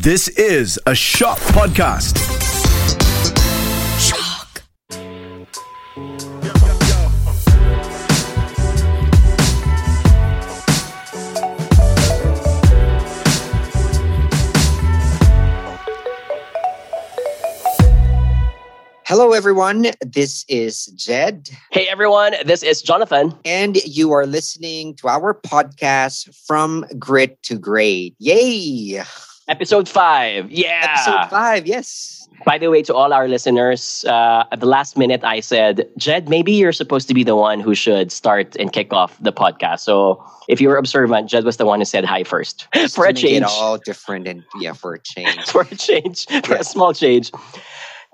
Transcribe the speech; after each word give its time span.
This 0.00 0.28
is 0.28 0.78
a 0.86 0.94
Shock 0.94 1.38
Podcast. 1.38 2.16
Shock. 4.00 4.62
Hello, 19.04 19.32
everyone. 19.32 19.86
This 20.00 20.44
is 20.48 20.86
Jed, 20.86 21.50
Hey 21.70 21.86
everyone, 21.88 22.34
this 22.46 22.62
is 22.62 22.80
Jonathan. 22.80 23.34
and 23.44 23.76
you 23.84 24.12
are 24.12 24.26
listening 24.26 24.94
to 24.96 25.08
our 25.08 25.34
podcast 25.34 26.34
from 26.46 26.86
grit 26.98 27.42
to 27.42 27.58
great. 27.58 28.14
Yay! 28.18 29.02
Episode 29.48 29.88
5. 29.88 30.50
Yeah. 30.50 30.86
Episode 30.88 31.28
five. 31.30 31.66
Yes. 31.66 32.28
By 32.44 32.58
the 32.58 32.68
way, 32.70 32.82
to 32.82 32.94
all 32.94 33.12
our 33.12 33.28
listeners, 33.28 34.04
uh, 34.08 34.44
at 34.50 34.60
the 34.60 34.66
last 34.66 34.96
minute 34.96 35.22
I 35.24 35.40
said, 35.40 35.88
Jed, 35.96 36.28
maybe 36.28 36.52
you're 36.52 36.72
supposed 36.72 37.06
to 37.08 37.14
be 37.14 37.22
the 37.24 37.36
one 37.36 37.60
who 37.60 37.74
should 37.74 38.10
start 38.10 38.56
and 38.56 38.72
kick 38.72 38.92
off 38.92 39.16
the 39.22 39.32
podcast. 39.32 39.80
So 39.80 40.24
if 40.48 40.60
you 40.60 40.68
were 40.68 40.76
observant, 40.76 41.28
Jed 41.28 41.44
was 41.44 41.56
the 41.56 41.66
one 41.66 41.80
who 41.80 41.84
said 41.84 42.04
hi 42.04 42.24
first. 42.24 42.66
for 42.94 43.04
a 43.06 43.12
To 43.12 43.22
make 43.22 43.24
it 43.24 43.40
change. 43.40 43.44
all 43.48 43.78
different 43.78 44.26
and 44.26 44.42
yeah, 44.60 44.72
for 44.72 44.94
a 44.94 44.98
change. 44.98 45.40
for 45.46 45.62
a 45.62 45.74
change, 45.76 46.26
for 46.26 46.54
Yeah. 46.54 46.60
a 46.60 46.64
small 46.64 46.92
change. 46.94 47.30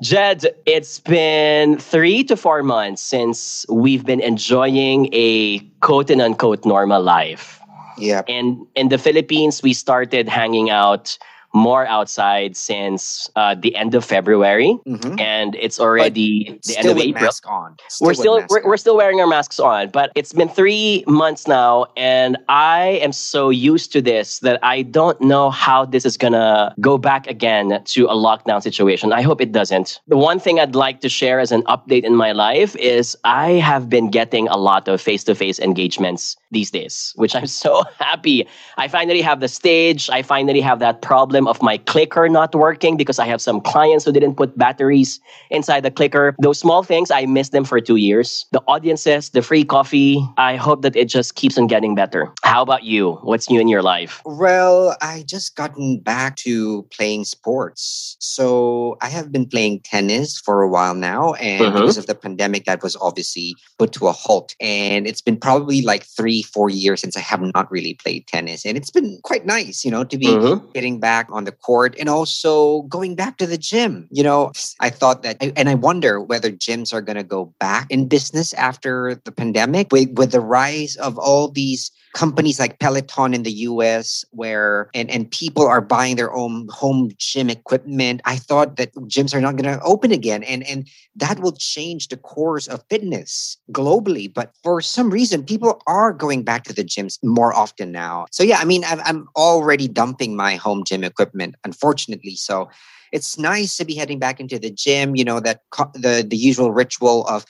Jed, 0.03 0.47
it's 0.67 1.01
been 1.01 1.79
three 1.79 2.23
to 2.25 2.37
four 2.37 2.63
months 2.63 3.03
since 3.03 3.65
we've 3.69 4.05
been 4.05 4.21
enjoying 4.21 5.09
a 5.13 5.59
quote 5.81 6.11
and 6.11 6.21
unquote 6.21 6.65
normal 6.67 7.03
life. 7.03 7.58
Yeah. 7.99 8.23
And 8.29 8.67
in 8.75 8.89
the 8.89 8.99
Philippines, 8.99 9.63
we 9.63 9.73
started 9.73 10.29
hanging 10.29 10.71
out 10.71 11.19
more 11.55 11.87
outside 11.87 12.57
since 12.57 13.31
uh, 13.37 13.55
the 13.59 13.75
end 13.75 13.95
of 13.95 14.05
February, 14.05 14.79
Mhm. 14.87 15.19
and 15.21 15.57
it's 15.59 15.81
already 15.81 16.59
the 16.67 16.77
end 16.77 16.89
of 16.89 16.99
April. 16.99 17.25
mask 17.25 17.45
on. 17.49 17.77
we're 18.01 18.15
still 18.15 18.43
we're, 18.51 18.61
on. 18.63 18.69
we're 18.69 18.77
still 18.77 18.97
wearing 18.97 19.21
our 19.21 19.27
masks 19.27 19.59
on, 19.59 19.89
but 19.89 20.11
it's 20.15 20.33
been 20.33 20.49
three 20.49 21.05
months 21.07 21.47
now, 21.49 21.87
and 21.97 22.37
I 22.49 23.01
am 23.03 23.13
so 23.13 23.49
used 23.51 23.93
to 23.93 24.03
this 24.03 24.41
that 24.41 24.59
I 24.63 24.83
don't 24.83 25.19
know 25.21 25.51
how 25.51 25.85
this 25.85 26.05
is 26.05 26.17
gonna 26.17 26.75
go 26.81 26.99
back 26.99 27.27
again 27.27 27.81
to 27.85 28.05
a 28.07 28.15
lockdown 28.15 28.63
situation. 28.63 29.13
I 29.13 29.23
hope 29.23 29.41
it 29.41 29.53
doesn't. 29.53 30.01
The 30.09 30.17
one 30.19 30.39
thing 30.39 30.61
I'd 30.61 30.75
like 30.75 31.01
to 31.01 31.09
share 31.09 31.41
as 31.41 31.51
an 31.53 31.63
update 31.63 32.05
in 32.05 32.15
my 32.15 32.33
life 32.33 32.77
is 32.77 33.17
I 33.25 33.53
have 33.53 33.89
been 33.89 34.11
getting 34.11 34.49
a 34.49 34.57
lot 34.57 34.87
of 34.89 35.01
face-to-face 35.01 35.59
engagements 35.61 36.37
these 36.51 36.71
days, 36.71 37.13
which 37.17 37.35
I'm 37.35 37.47
so 37.65 37.85
happy. 37.99 38.47
I 38.77 38.89
finally 38.89 39.23
have 39.23 39.41
the 39.41 39.49
stage. 39.49 40.11
I 40.11 40.23
finally 40.23 40.61
have 40.61 40.79
that 40.81 41.01
problem 41.03 41.38
of 41.47 41.63
my 41.63 41.77
clicker 41.79 42.29
not 42.29 42.55
working 42.55 42.97
because 42.97 43.19
I 43.19 43.27
have 43.27 43.41
some 43.41 43.61
clients 43.61 44.05
who 44.05 44.13
didn't 44.13 44.35
put 44.35 44.57
batteries 44.57 45.21
inside 45.51 45.81
the 45.83 45.91
clicker. 45.91 46.35
Those 46.41 46.59
small 46.59 46.83
things, 46.83 47.11
I 47.11 47.27
missed 47.27 47.53
them 47.53 47.65
for 47.65 47.81
two 47.81 47.97
years. 47.97 48.47
The 48.53 48.63
audiences, 48.67 49.31
the 49.31 49.43
free 49.43 49.65
coffee, 49.65 50.21
I 50.37 50.57
hope 50.57 50.83
that 50.83 50.97
it 50.97 51.09
just 51.09 51.35
keeps 51.35 51.59
on 51.59 51.67
getting 51.67 51.95
better. 51.95 52.33
How 52.43 52.63
about 52.63 52.85
you? 52.85 53.13
What's 53.23 53.51
new 53.51 53.61
in 53.61 53.69
your 53.69 53.83
life? 53.83 54.23
Well, 54.25 54.97
I 55.01 55.25
just 55.27 55.55
gotten 55.57 56.01
back 56.01 56.37
to 56.37 56.83
playing 56.91 57.25
sports. 57.25 58.17
So 58.21 58.97
I 59.03 59.09
have 59.09 59.31
been 59.31 59.47
playing 59.47 59.81
tennis 59.81 60.39
for 60.39 60.63
a 60.63 60.69
while 60.69 60.95
now. 60.95 61.35
And 61.35 61.73
Mhm. 61.73 61.81
because 61.81 61.99
of 61.99 62.07
the 62.07 62.15
pandemic, 62.15 62.65
that 62.65 62.83
was 62.83 62.97
obviously 63.01 63.55
put 63.79 63.93
to 63.93 64.09
a 64.09 64.13
halt. 64.13 64.55
And 64.61 65.07
it's 65.07 65.21
been 65.21 65.37
probably 65.37 65.83
like 65.83 66.05
three, 66.05 66.43
four 66.43 66.71
years 66.71 67.01
since 67.01 67.17
I 67.17 67.21
have 67.21 67.41
not 67.55 67.71
really 67.71 67.95
played 67.95 68.27
tennis. 68.27 68.65
And 68.65 68.77
it's 68.77 68.91
been 68.91 69.19
quite 69.23 69.47
nice, 69.47 69.85
you 69.85 69.91
know, 69.91 70.05
to 70.05 70.19
be 70.19 70.27
Mhm. 70.27 70.73
getting 70.73 71.01
back 71.01 71.28
on 71.31 71.45
the 71.45 71.53
court 71.53 71.97
and 71.99 72.09
also 72.09 72.83
going 72.83 73.15
back 73.15 73.37
to 73.39 73.47
the 73.47 73.59
gym. 73.59 74.09
You 74.11 74.23
know, 74.23 74.53
I 74.81 74.91
thought 74.91 75.23
that, 75.23 75.37
and 75.41 75.69
I 75.69 75.75
wonder 75.75 76.21
whether 76.21 76.51
gyms 76.51 76.93
are 76.93 77.03
going 77.03 77.17
to 77.17 77.25
go 77.25 77.53
back 77.59 77.87
in 77.91 78.09
business 78.09 78.53
after 78.55 79.21
the 79.25 79.33
pandemic 79.33 79.93
with, 79.93 80.11
with 80.19 80.33
the 80.33 80.41
rise 80.41 80.97
of 80.97 81.19
all 81.19 81.49
these 81.49 81.91
companies 82.15 82.59
like 82.59 82.79
Peloton 82.79 83.35
in 83.35 83.43
the 83.43 83.53
US 83.53 84.25
where 84.31 84.91
and, 84.95 85.11
and 85.11 85.31
people 85.31 85.67
are 85.67 85.81
buying 85.81 86.17
their 86.17 86.33
own 86.33 86.69
home 86.71 87.11
gym 87.19 87.51
equipment. 87.51 88.21
I 88.25 88.37
thought 88.37 88.77
that 88.77 88.95
gyms 88.95 89.35
are 89.35 89.41
not 89.41 89.57
going 89.57 89.73
to 89.73 89.83
open 89.83 90.13
again 90.13 90.43
and 90.43 90.67
and 90.67 90.89
that 91.17 91.41
will 91.41 91.53
change 91.53 92.09
the 92.09 92.17
course 92.17 92.67
of 92.67 92.85
fitness 92.89 93.57
globally. 93.73 94.33
But 94.33 94.53
for 94.63 94.81
some 94.81 95.11
reason, 95.11 95.45
people 95.45 95.83
are 95.87 96.13
going 96.13 96.43
back 96.43 96.65
to 96.65 96.73
the 96.73 96.85
gyms 96.85 97.19
more 97.23 97.55
often 97.55 97.93
now. 97.93 98.27
So 98.31 98.43
yeah, 98.43 98.59
I 98.59 98.65
mean, 98.65 98.85
I've, 98.85 99.01
I'm 99.05 99.29
already 99.37 99.89
dumping 99.89 100.37
my 100.37 100.57
home 100.57 100.85
gym 100.85 101.05
equipment, 101.05 101.57
unfortunately. 101.65 102.37
So 102.37 102.69
it's 103.13 103.39
nice 103.39 103.77
to 103.77 103.85
be 103.85 103.95
heading 103.95 104.19
back 104.19 104.41
into 104.41 104.59
the 104.59 104.71
gym. 104.71 105.17
You 105.17 105.25
know 105.25 105.41
that 105.41 105.63
co- 105.71 105.91
the 105.95 106.27
the 106.29 106.37
usual 106.37 106.73
ritual 106.73 107.27
of 107.27 107.45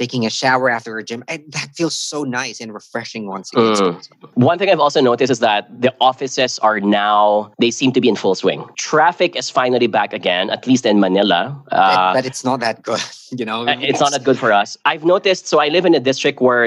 taking 0.00 0.24
a 0.24 0.30
shower 0.30 0.70
after 0.70 0.96
a 0.96 1.04
gym. 1.04 1.22
And 1.28 1.44
that 1.48 1.68
feels 1.76 1.94
so 1.94 2.24
nice 2.24 2.58
and 2.62 2.72
refreshing 2.72 3.26
once 3.26 3.52
again. 3.52 3.74
Mm. 3.74 4.30
One 4.34 4.56
thing 4.58 4.70
I've 4.70 4.80
also 4.80 5.00
noticed 5.02 5.30
is 5.30 5.40
that 5.40 5.68
the 5.84 5.92
offices 6.00 6.58
are 6.60 6.80
now, 6.80 7.52
they 7.60 7.70
seem 7.70 7.92
to 7.92 8.00
be 8.00 8.08
in 8.08 8.16
full 8.16 8.34
swing. 8.34 8.64
Traffic 8.78 9.36
is 9.36 9.50
finally 9.50 9.88
back 9.88 10.14
again, 10.14 10.48
at 10.48 10.66
least 10.66 10.86
in 10.86 11.00
Manila. 11.00 11.40
but, 11.68 11.76
Uh, 11.76 12.12
but 12.14 12.24
it's 12.24 12.44
not 12.48 12.60
that 12.60 12.82
good, 12.82 13.02
you 13.38 13.44
know. 13.44 13.68
Uh, 13.68 13.76
it's 13.90 14.00
not 14.00 14.10
that 14.12 14.24
good 14.24 14.38
for 14.38 14.50
us. 14.52 14.78
I've 14.86 15.04
noticed, 15.04 15.46
so 15.46 15.60
I 15.60 15.68
live 15.68 15.84
in 15.84 15.94
a 15.94 16.00
district 16.00 16.40
where 16.40 16.62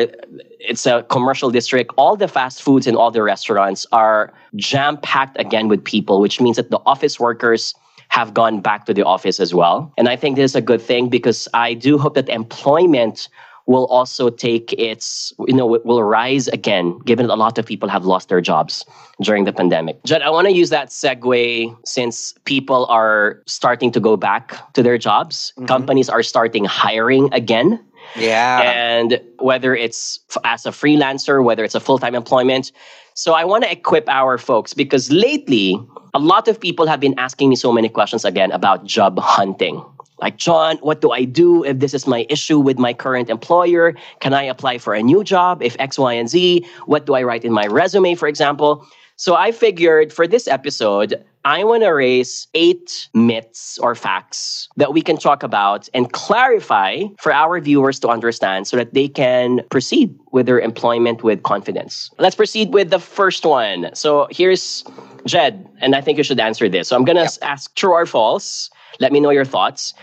it's 0.60 0.86
a 0.86 1.02
commercial 1.10 1.50
district. 1.50 1.92
All 1.98 2.16
the 2.16 2.28
fast 2.28 2.62
foods 2.62 2.86
and 2.86 2.96
all 2.96 3.10
the 3.10 3.24
restaurants 3.24 3.88
are 3.92 4.32
jam 4.56 4.98
packed 4.98 5.36
again 5.40 5.68
with 5.72 5.84
people, 5.84 6.22
which 6.22 6.40
means 6.40 6.58
that 6.58 6.70
the 6.70 6.82
office 6.86 7.20
workers 7.20 7.74
have 8.14 8.32
gone 8.36 8.62
back 8.62 8.86
to 8.86 8.94
the 8.94 9.02
office 9.02 9.40
as 9.40 9.56
well. 9.56 9.92
And 9.98 10.08
I 10.08 10.16
think 10.16 10.36
this 10.36 10.52
is 10.52 10.56
a 10.56 10.62
good 10.62 10.82
thing 10.82 11.10
because 11.10 11.48
I 11.56 11.74
do 11.74 11.98
hope 11.98 12.14
that 12.14 12.30
employment 12.30 13.28
will 13.66 13.88
also 13.88 14.30
take 14.30 14.72
its, 14.74 15.34
you 15.48 15.56
know, 15.56 15.66
will 15.66 16.04
rise 16.04 16.48
again, 16.50 17.00
given 17.06 17.26
that 17.26 17.34
a 17.34 17.40
lot 17.40 17.58
of 17.58 17.66
people 17.66 17.90
have 17.90 18.06
lost 18.06 18.30
their 18.30 18.42
jobs 18.42 18.86
during 19.22 19.46
the 19.46 19.54
pandemic. 19.54 20.04
Jed, 20.04 20.22
I 20.22 20.30
want 20.30 20.48
to 20.48 20.54
use 20.54 20.70
that 20.70 20.90
segue 20.90 21.76
since 21.86 22.36
people 22.44 22.86
are 22.88 23.42
starting 23.48 23.92
to 23.94 24.00
go 24.00 24.16
back 24.16 24.74
to 24.74 24.84
their 24.84 25.00
jobs. 25.00 25.54
Mhm. 25.58 25.68
Companies 25.68 26.10
are 26.10 26.22
starting 26.22 26.66
hiring 26.66 27.34
again. 27.34 27.80
Yeah. 28.16 28.62
And 28.62 29.22
whether 29.40 29.76
it's 29.76 30.20
as 30.44 30.66
a 30.66 30.70
freelancer, 30.70 31.44
whether 31.44 31.64
it's 31.64 31.76
a 31.76 31.80
full 31.80 32.00
time 32.00 32.16
employment. 32.16 32.72
So 33.16 33.34
I 33.34 33.44
want 33.46 33.64
to 33.64 33.72
equip 33.72 34.10
our 34.10 34.38
folks 34.38 34.74
because 34.74 35.12
lately, 35.12 35.80
a 36.14 36.20
lot 36.20 36.48
of 36.48 36.60
people 36.60 36.88
have 36.88 37.00
been 37.00 37.18
asking 37.18 37.50
me 37.50 37.56
so 37.56 37.72
many 37.72 37.90
questions 37.90 38.26
again 38.26 38.52
about 38.52 38.86
job 38.86 39.20
hunting. 39.20 39.84
Like, 40.20 40.38
John, 40.38 40.78
what 40.78 41.02
do 41.02 41.12
I 41.12 41.26
do 41.26 41.66
if 41.66 41.80
this 41.80 41.94
is 41.94 42.08
my 42.08 42.26
issue 42.30 42.60
with 42.60 42.80
my 42.80 42.94
current 42.94 43.30
employer? 43.30 43.94
Can 44.20 44.34
I 44.34 44.44
apply 44.44 44.78
for 44.78 44.94
a 44.94 45.04
new 45.04 45.24
job 45.24 45.62
if 45.62 45.76
X, 45.80 46.00
Y, 46.00 46.14
and 46.14 46.30
Z? 46.30 46.66
What 46.86 47.06
do 47.06 47.14
I 47.14 47.24
write 47.24 47.44
in 47.44 47.52
my 47.52 47.66
resume, 47.68 48.16
for 48.16 48.28
example? 48.28 48.86
So 49.18 49.36
I 49.36 49.52
figured 49.52 50.14
for 50.14 50.28
this 50.28 50.48
episode, 50.48 51.24
I 51.46 51.64
want 51.64 51.84
to 51.84 51.90
raise 51.90 52.48
eight 52.54 53.10
myths 53.14 53.78
or 53.80 53.96
facts 53.96 54.70
that 54.78 54.94
we 54.94 55.02
can 55.02 55.18
talk 55.18 55.44
about 55.44 55.90
and 55.94 56.12
clarify 56.14 57.04
for 57.20 57.34
our 57.34 57.60
viewers 57.60 58.00
to 58.00 58.08
understand 58.08 58.68
so 58.68 58.78
that 58.78 58.94
they 58.94 59.08
can 59.10 59.62
proceed 59.70 60.18
with 60.32 60.46
their 60.46 60.60
employment 60.60 61.22
with 61.24 61.44
confidence. 61.44 62.10
Let's 62.18 62.36
proceed 62.36 62.74
with 62.74 62.90
the 62.92 63.00
first 63.00 63.46
one. 63.46 63.90
So 63.94 64.28
here's 64.32 64.86
Jed, 65.26 65.68
and 65.82 65.96
I 65.96 66.02
think 66.02 66.18
you 66.18 66.24
should 66.24 66.40
answer 66.40 66.70
this. 66.70 66.88
So 66.88 66.96
I'm 66.96 67.04
going 67.06 67.18
to 67.18 67.24
Yep. 67.24 67.38
ask 67.42 67.76
true 67.76 67.92
or 67.94 68.06
false. 68.06 68.70
Let 69.00 69.12
me 69.12 69.20
know 69.20 69.30
your 69.32 69.46
thoughts. 69.46 69.94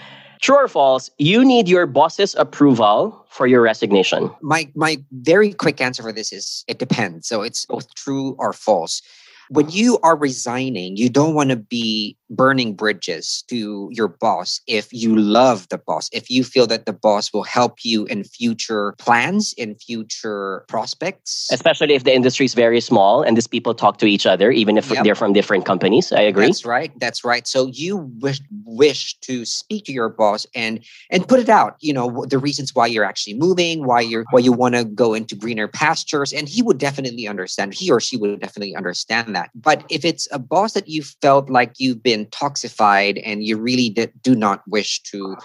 True 0.43 0.57
or 0.57 0.69
false, 0.69 1.11
you 1.19 1.45
need 1.45 1.69
your 1.69 1.87
boss's 1.87 2.35
approval 2.35 3.27
for 3.29 3.47
your 3.47 3.61
resignation. 3.61 4.31
my 4.41 4.69
my 4.75 4.97
very 5.13 5.53
quick 5.53 5.81
answer 5.83 6.03
for 6.03 6.13
this 6.13 6.33
is 6.33 6.65
it 6.67 6.79
depends. 6.79 7.29
So 7.29 7.43
it's 7.43 7.67
both 7.67 7.95
true 7.95 8.35
or 8.39 8.53
false. 8.55 9.03
When 9.51 9.69
you 9.69 9.99
are 10.05 10.17
resigning, 10.17 10.97
you 10.97 11.09
don't 11.09 11.35
want 11.35 11.51
to 11.51 11.57
be 11.57 12.17
burning 12.31 12.75
bridges 12.75 13.43
to 13.49 13.89
your 13.91 14.07
boss 14.07 14.61
if 14.69 14.93
you 14.93 15.17
love 15.17 15.69
the 15.71 15.79
boss, 15.79 16.09
if 16.13 16.31
you 16.31 16.45
feel 16.45 16.69
that 16.69 16.87
the 16.87 16.93
boss 16.93 17.33
will 17.33 17.43
help 17.43 17.79
you 17.83 18.05
in 18.05 18.23
future 18.23 18.95
plans, 18.99 19.53
in 19.59 19.75
future 19.75 20.65
prospects. 20.69 21.49
Especially 21.51 21.95
if 21.95 22.05
the 22.05 22.15
industry 22.15 22.47
is 22.47 22.55
very 22.55 22.81
small 22.81 23.23
and 23.25 23.37
these 23.37 23.49
people 23.49 23.75
talk 23.75 23.99
to 23.99 24.07
each 24.07 24.25
other, 24.25 24.53
even 24.53 24.79
if 24.79 24.89
Yep. 24.89 25.03
they're 25.03 25.17
from 25.17 25.33
different 25.33 25.65
companies. 25.65 26.13
I 26.13 26.21
agree. 26.21 26.47
That's 26.47 26.65
right. 26.65 26.93
That's 27.01 27.25
right. 27.25 27.45
So 27.45 27.67
you 27.67 28.09
wish 28.77 29.19
to 29.21 29.45
speak 29.45 29.85
to 29.85 29.93
your 29.93 30.09
boss 30.09 30.47
and 30.55 30.85
and 31.11 31.27
put 31.27 31.41
it 31.41 31.49
out. 31.49 31.77
You 31.81 31.93
know 31.93 32.25
the 32.27 32.39
reasons 32.39 32.75
why 32.75 32.87
you're 32.87 33.05
actually 33.05 33.35
moving, 33.35 33.87
why 33.87 34.01
you're 34.01 34.25
why 34.31 34.41
you 34.41 34.53
want 34.53 34.75
to 34.75 34.85
go 34.85 35.15
into 35.15 35.35
greener 35.35 35.69
pastures, 35.69 36.33
and 36.33 36.49
he 36.49 36.63
would 36.63 36.79
definitely 36.79 37.27
understand. 37.29 37.75
He 37.75 37.91
or 37.91 38.01
she 38.01 38.17
would 38.17 38.41
definitely 38.41 38.77
understand 38.77 39.35
that. 39.37 39.51
But 39.55 39.85
if 39.89 40.05
it's 40.05 40.29
a 40.33 40.39
boss 40.39 40.73
that 40.75 40.89
you 40.89 41.03
felt 41.03 41.51
like 41.51 41.75
you've 41.79 42.03
been 42.03 42.27
toxified 42.27 43.21
and 43.25 43.45
you 43.45 43.57
really 43.57 43.91
do 44.23 44.35
not 44.35 44.63
wish 44.67 45.01
to 45.03 45.37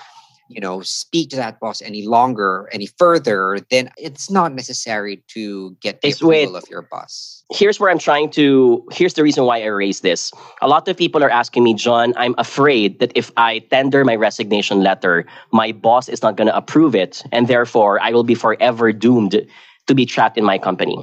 you 0.49 0.61
know, 0.61 0.81
speak 0.81 1.29
to 1.31 1.35
that 1.37 1.59
boss 1.59 1.81
any 1.81 2.05
longer, 2.05 2.69
any 2.71 2.85
further, 2.85 3.59
then 3.71 3.89
it's 3.97 4.29
not 4.29 4.53
necessary 4.53 5.23
to 5.29 5.75
get 5.81 6.01
the 6.01 6.09
It's 6.09 6.21
approval 6.21 6.53
with- 6.53 6.63
of 6.63 6.69
your 6.69 6.83
boss. 6.83 7.43
here's 7.51 7.79
where 7.79 7.91
I'm 7.91 7.99
trying 7.99 8.29
to, 8.31 8.83
here's 8.91 9.13
the 9.13 9.23
reason 9.23 9.45
why 9.45 9.61
I 9.61 9.67
raised 9.67 10.01
this. 10.03 10.31
A 10.61 10.67
lot 10.67 10.87
of 10.87 10.97
people 10.97 11.23
are 11.23 11.29
asking 11.29 11.63
me, 11.63 11.73
John, 11.73 12.13
I'm 12.17 12.35
afraid 12.37 12.99
that 12.99 13.11
if 13.15 13.31
I 13.37 13.59
tender 13.69 14.03
my 14.03 14.15
resignation 14.15 14.81
letter, 14.81 15.25
my 15.51 15.71
boss 15.71 16.09
is 16.09 16.21
not 16.23 16.37
going 16.37 16.47
to 16.47 16.55
approve 16.55 16.95
it. 16.95 17.23
And 17.31 17.47
therefore, 17.47 17.99
I 18.01 18.11
will 18.11 18.23
be 18.23 18.35
forever 18.35 18.91
doomed 18.91 19.45
to 19.87 19.93
be 19.95 20.05
trapped 20.05 20.37
in 20.37 20.43
my 20.43 20.57
company. 20.57 20.97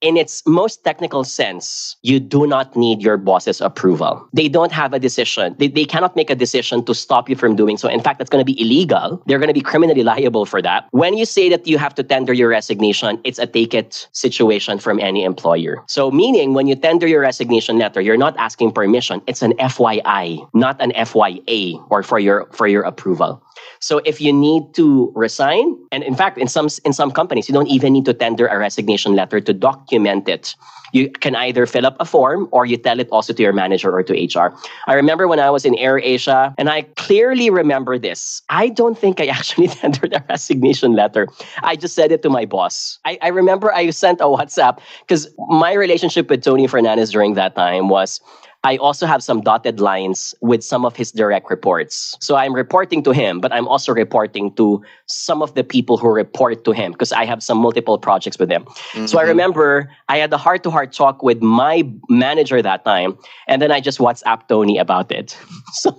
In 0.00 0.16
its 0.16 0.42
most 0.46 0.84
technical 0.84 1.24
sense, 1.24 1.96
you 2.02 2.20
do 2.20 2.46
not 2.46 2.76
need 2.76 3.02
your 3.02 3.16
boss's 3.16 3.60
approval. 3.60 4.28
They 4.32 4.48
don't 4.48 4.72
have 4.72 4.92
a 4.92 4.98
decision. 4.98 5.56
They, 5.58 5.68
they 5.68 5.84
cannot 5.84 6.14
make 6.14 6.30
a 6.30 6.34
decision 6.34 6.84
to 6.84 6.94
stop 6.94 7.28
you 7.28 7.36
from 7.36 7.56
doing 7.56 7.76
so. 7.76 7.88
In 7.88 8.00
fact, 8.00 8.18
that's 8.18 8.30
going 8.30 8.44
to 8.44 8.52
be 8.52 8.60
illegal. 8.60 9.22
They're 9.26 9.38
going 9.38 9.48
to 9.48 9.54
be 9.54 9.60
criminally 9.60 10.02
liable 10.02 10.46
for 10.46 10.62
that. 10.62 10.86
When 10.92 11.16
you 11.16 11.24
say 11.24 11.48
that 11.48 11.66
you 11.66 11.78
have 11.78 11.94
to 11.96 12.02
tender 12.02 12.32
your 12.32 12.48
resignation, 12.48 13.20
it's 13.24 13.38
a 13.38 13.46
take 13.46 13.74
it 13.74 14.08
situation 14.12 14.78
from 14.78 15.00
any 15.00 15.24
employer. 15.24 15.82
So, 15.88 16.10
meaning 16.10 16.54
when 16.54 16.66
you 16.66 16.76
tender 16.76 17.06
your 17.06 17.20
resignation 17.20 17.78
letter, 17.78 18.00
you're 18.00 18.16
not 18.16 18.36
asking 18.38 18.72
permission. 18.72 19.20
It's 19.26 19.42
an 19.42 19.52
FYI, 19.54 20.48
not 20.54 20.80
an 20.80 20.92
FYA 20.92 21.84
or 21.90 22.02
for 22.02 22.18
your 22.18 22.46
for 22.52 22.66
your 22.66 22.82
approval. 22.82 23.42
So 23.80 24.00
if 24.04 24.20
you 24.20 24.32
need 24.32 24.74
to 24.74 25.12
resign, 25.14 25.76
and 25.92 26.02
in 26.02 26.14
fact, 26.14 26.38
in 26.38 26.48
some 26.48 26.68
in 26.84 26.92
some 26.92 27.10
companies, 27.10 27.48
you 27.48 27.54
don't 27.54 27.68
even 27.68 27.92
need 27.92 28.04
to 28.06 28.14
tender 28.14 28.46
a 28.46 28.58
resignation 28.58 29.14
letter 29.14 29.40
to 29.40 29.52
document 29.52 30.28
it. 30.28 30.54
You 30.92 31.10
can 31.10 31.36
either 31.36 31.66
fill 31.66 31.86
up 31.86 31.96
a 32.00 32.04
form 32.04 32.48
or 32.50 32.64
you 32.64 32.76
tell 32.76 32.98
it 32.98 33.08
also 33.10 33.32
to 33.32 33.42
your 33.42 33.52
manager 33.52 33.92
or 33.92 34.02
to 34.02 34.12
HR. 34.14 34.54
I 34.86 34.94
remember 34.94 35.28
when 35.28 35.38
I 35.38 35.50
was 35.50 35.64
in 35.64 35.74
Air 35.76 35.98
Asia, 35.98 36.54
and 36.56 36.70
I 36.70 36.82
clearly 36.96 37.50
remember 37.50 37.98
this. 37.98 38.42
I 38.48 38.70
don't 38.70 38.98
think 38.98 39.20
I 39.20 39.26
actually 39.38 39.68
tendered 39.68 40.14
a 40.14 40.24
resignation 40.28 40.92
letter. 40.94 41.28
I 41.62 41.76
just 41.76 41.94
said 41.94 42.10
it 42.10 42.22
to 42.22 42.30
my 42.30 42.46
boss. 42.46 42.98
I, 43.04 43.18
I 43.20 43.28
remember 43.28 43.72
I 43.72 43.90
sent 43.90 44.20
a 44.20 44.24
WhatsApp 44.24 44.80
because 45.06 45.28
my 45.48 45.72
relationship 45.72 46.30
with 46.30 46.42
Tony 46.42 46.66
Fernandes 46.66 47.12
during 47.12 47.34
that 47.34 47.54
time 47.54 47.88
was 47.88 48.20
I 48.64 48.76
also 48.78 49.06
have 49.06 49.22
some 49.22 49.40
dotted 49.40 49.78
lines 49.78 50.34
with 50.40 50.64
some 50.64 50.84
of 50.84 50.96
his 50.96 51.12
direct 51.12 51.48
reports. 51.48 52.16
So 52.20 52.34
I'm 52.34 52.52
reporting 52.52 53.04
to 53.04 53.12
him, 53.12 53.40
but 53.40 53.52
I'm 53.52 53.68
also 53.68 53.92
reporting 53.92 54.52
to 54.54 54.82
some 55.06 55.42
of 55.42 55.54
the 55.54 55.62
people 55.62 55.96
who 55.96 56.08
report 56.08 56.64
to 56.64 56.72
him 56.72 56.90
because 56.90 57.12
I 57.12 57.24
have 57.24 57.40
some 57.40 57.58
multiple 57.58 57.98
projects 57.98 58.36
with 58.36 58.50
him. 58.50 58.66
So 59.06 59.18
I 59.18 59.24
Mhm. 59.24 59.28
remember 59.28 59.90
I 60.08 60.18
had 60.18 60.32
a 60.32 60.36
heart 60.36 60.64
to 60.64 60.70
heart 60.70 60.92
talk 60.92 61.22
with 61.22 61.40
my 61.40 61.86
manager 62.08 62.60
that 62.60 62.84
time, 62.84 63.16
and 63.46 63.62
then 63.62 63.70
I 63.70 63.78
just 63.80 63.98
WhatsApp 64.00 64.48
Tony 64.48 64.76
about 64.78 65.12
it. 65.12 65.38
So, 65.72 65.94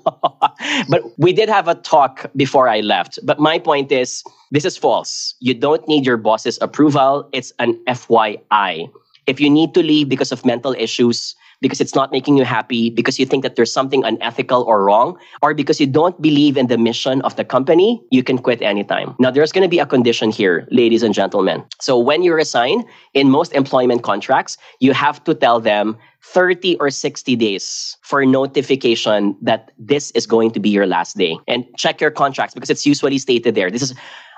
but 0.89 1.01
we 1.17 1.31
did 1.31 1.47
have 1.47 1.67
a 1.69 1.75
talk 1.75 2.25
before 2.35 2.67
I 2.67 2.81
left. 2.81 3.19
But 3.23 3.39
my 3.39 3.59
point 3.59 3.91
is 3.91 4.23
this 4.51 4.65
is 4.65 4.75
false. 4.75 5.33
You 5.39 5.53
don't 5.53 5.87
need 5.87 6.05
your 6.05 6.17
boss's 6.17 6.57
approval, 6.61 7.29
it's 7.31 7.53
an 7.59 7.79
FYI. 7.87 8.89
If 9.27 9.39
you 9.39 9.49
need 9.49 9.73
to 9.75 9.81
leave 9.83 10.09
because 10.09 10.31
of 10.33 10.43
mental 10.43 10.73
issues, 10.73 11.35
because 11.61 11.81
it's 11.81 11.95
not 11.95 12.11
making 12.11 12.37
you 12.37 12.43
happy, 12.43 12.89
because 12.89 13.19
you 13.19 13.25
think 13.25 13.43
that 13.43 13.55
there's 13.55 13.71
something 13.71 14.03
unethical 14.03 14.63
or 14.63 14.83
wrong, 14.83 15.17
or 15.41 15.53
because 15.53 15.79
you 15.79 15.87
don't 15.87 16.19
believe 16.21 16.57
in 16.57 16.67
the 16.67 16.77
mission 16.77 17.21
of 17.23 17.35
the 17.35 17.43
company, 17.43 18.01
you 18.11 18.23
can 18.23 18.37
quit 18.37 18.61
anytime. 18.61 19.15
Now, 19.19 19.31
there's 19.31 19.51
going 19.51 19.63
to 19.63 19.69
be 19.69 19.79
a 19.79 19.85
condition 19.85 20.31
here, 20.31 20.67
ladies 20.71 21.03
and 21.03 21.13
gentlemen. 21.13 21.63
So 21.79 21.97
when 21.97 22.23
you 22.23 22.33
resign, 22.33 22.83
in 23.13 23.29
most 23.29 23.53
employment 23.53 24.03
contracts, 24.03 24.57
you 24.79 24.93
have 24.93 25.23
to 25.25 25.33
tell 25.33 25.59
them 25.59 25.97
30 26.21 26.77
or 26.77 26.89
60 26.89 27.35
days 27.35 27.97
for 28.01 28.25
notification 28.25 29.35
that 29.41 29.71
this 29.77 30.11
is 30.11 30.25
going 30.25 30.51
to 30.51 30.59
be 30.59 30.69
your 30.69 30.85
last 30.85 31.17
day. 31.17 31.37
And 31.47 31.65
check 31.77 32.01
your 32.01 32.11
contracts 32.11 32.53
because 32.53 32.69
it's 32.69 32.85
usually 32.85 33.17
stated 33.17 33.55
there. 33.55 33.71
This 33.71 33.81
is 33.81 33.93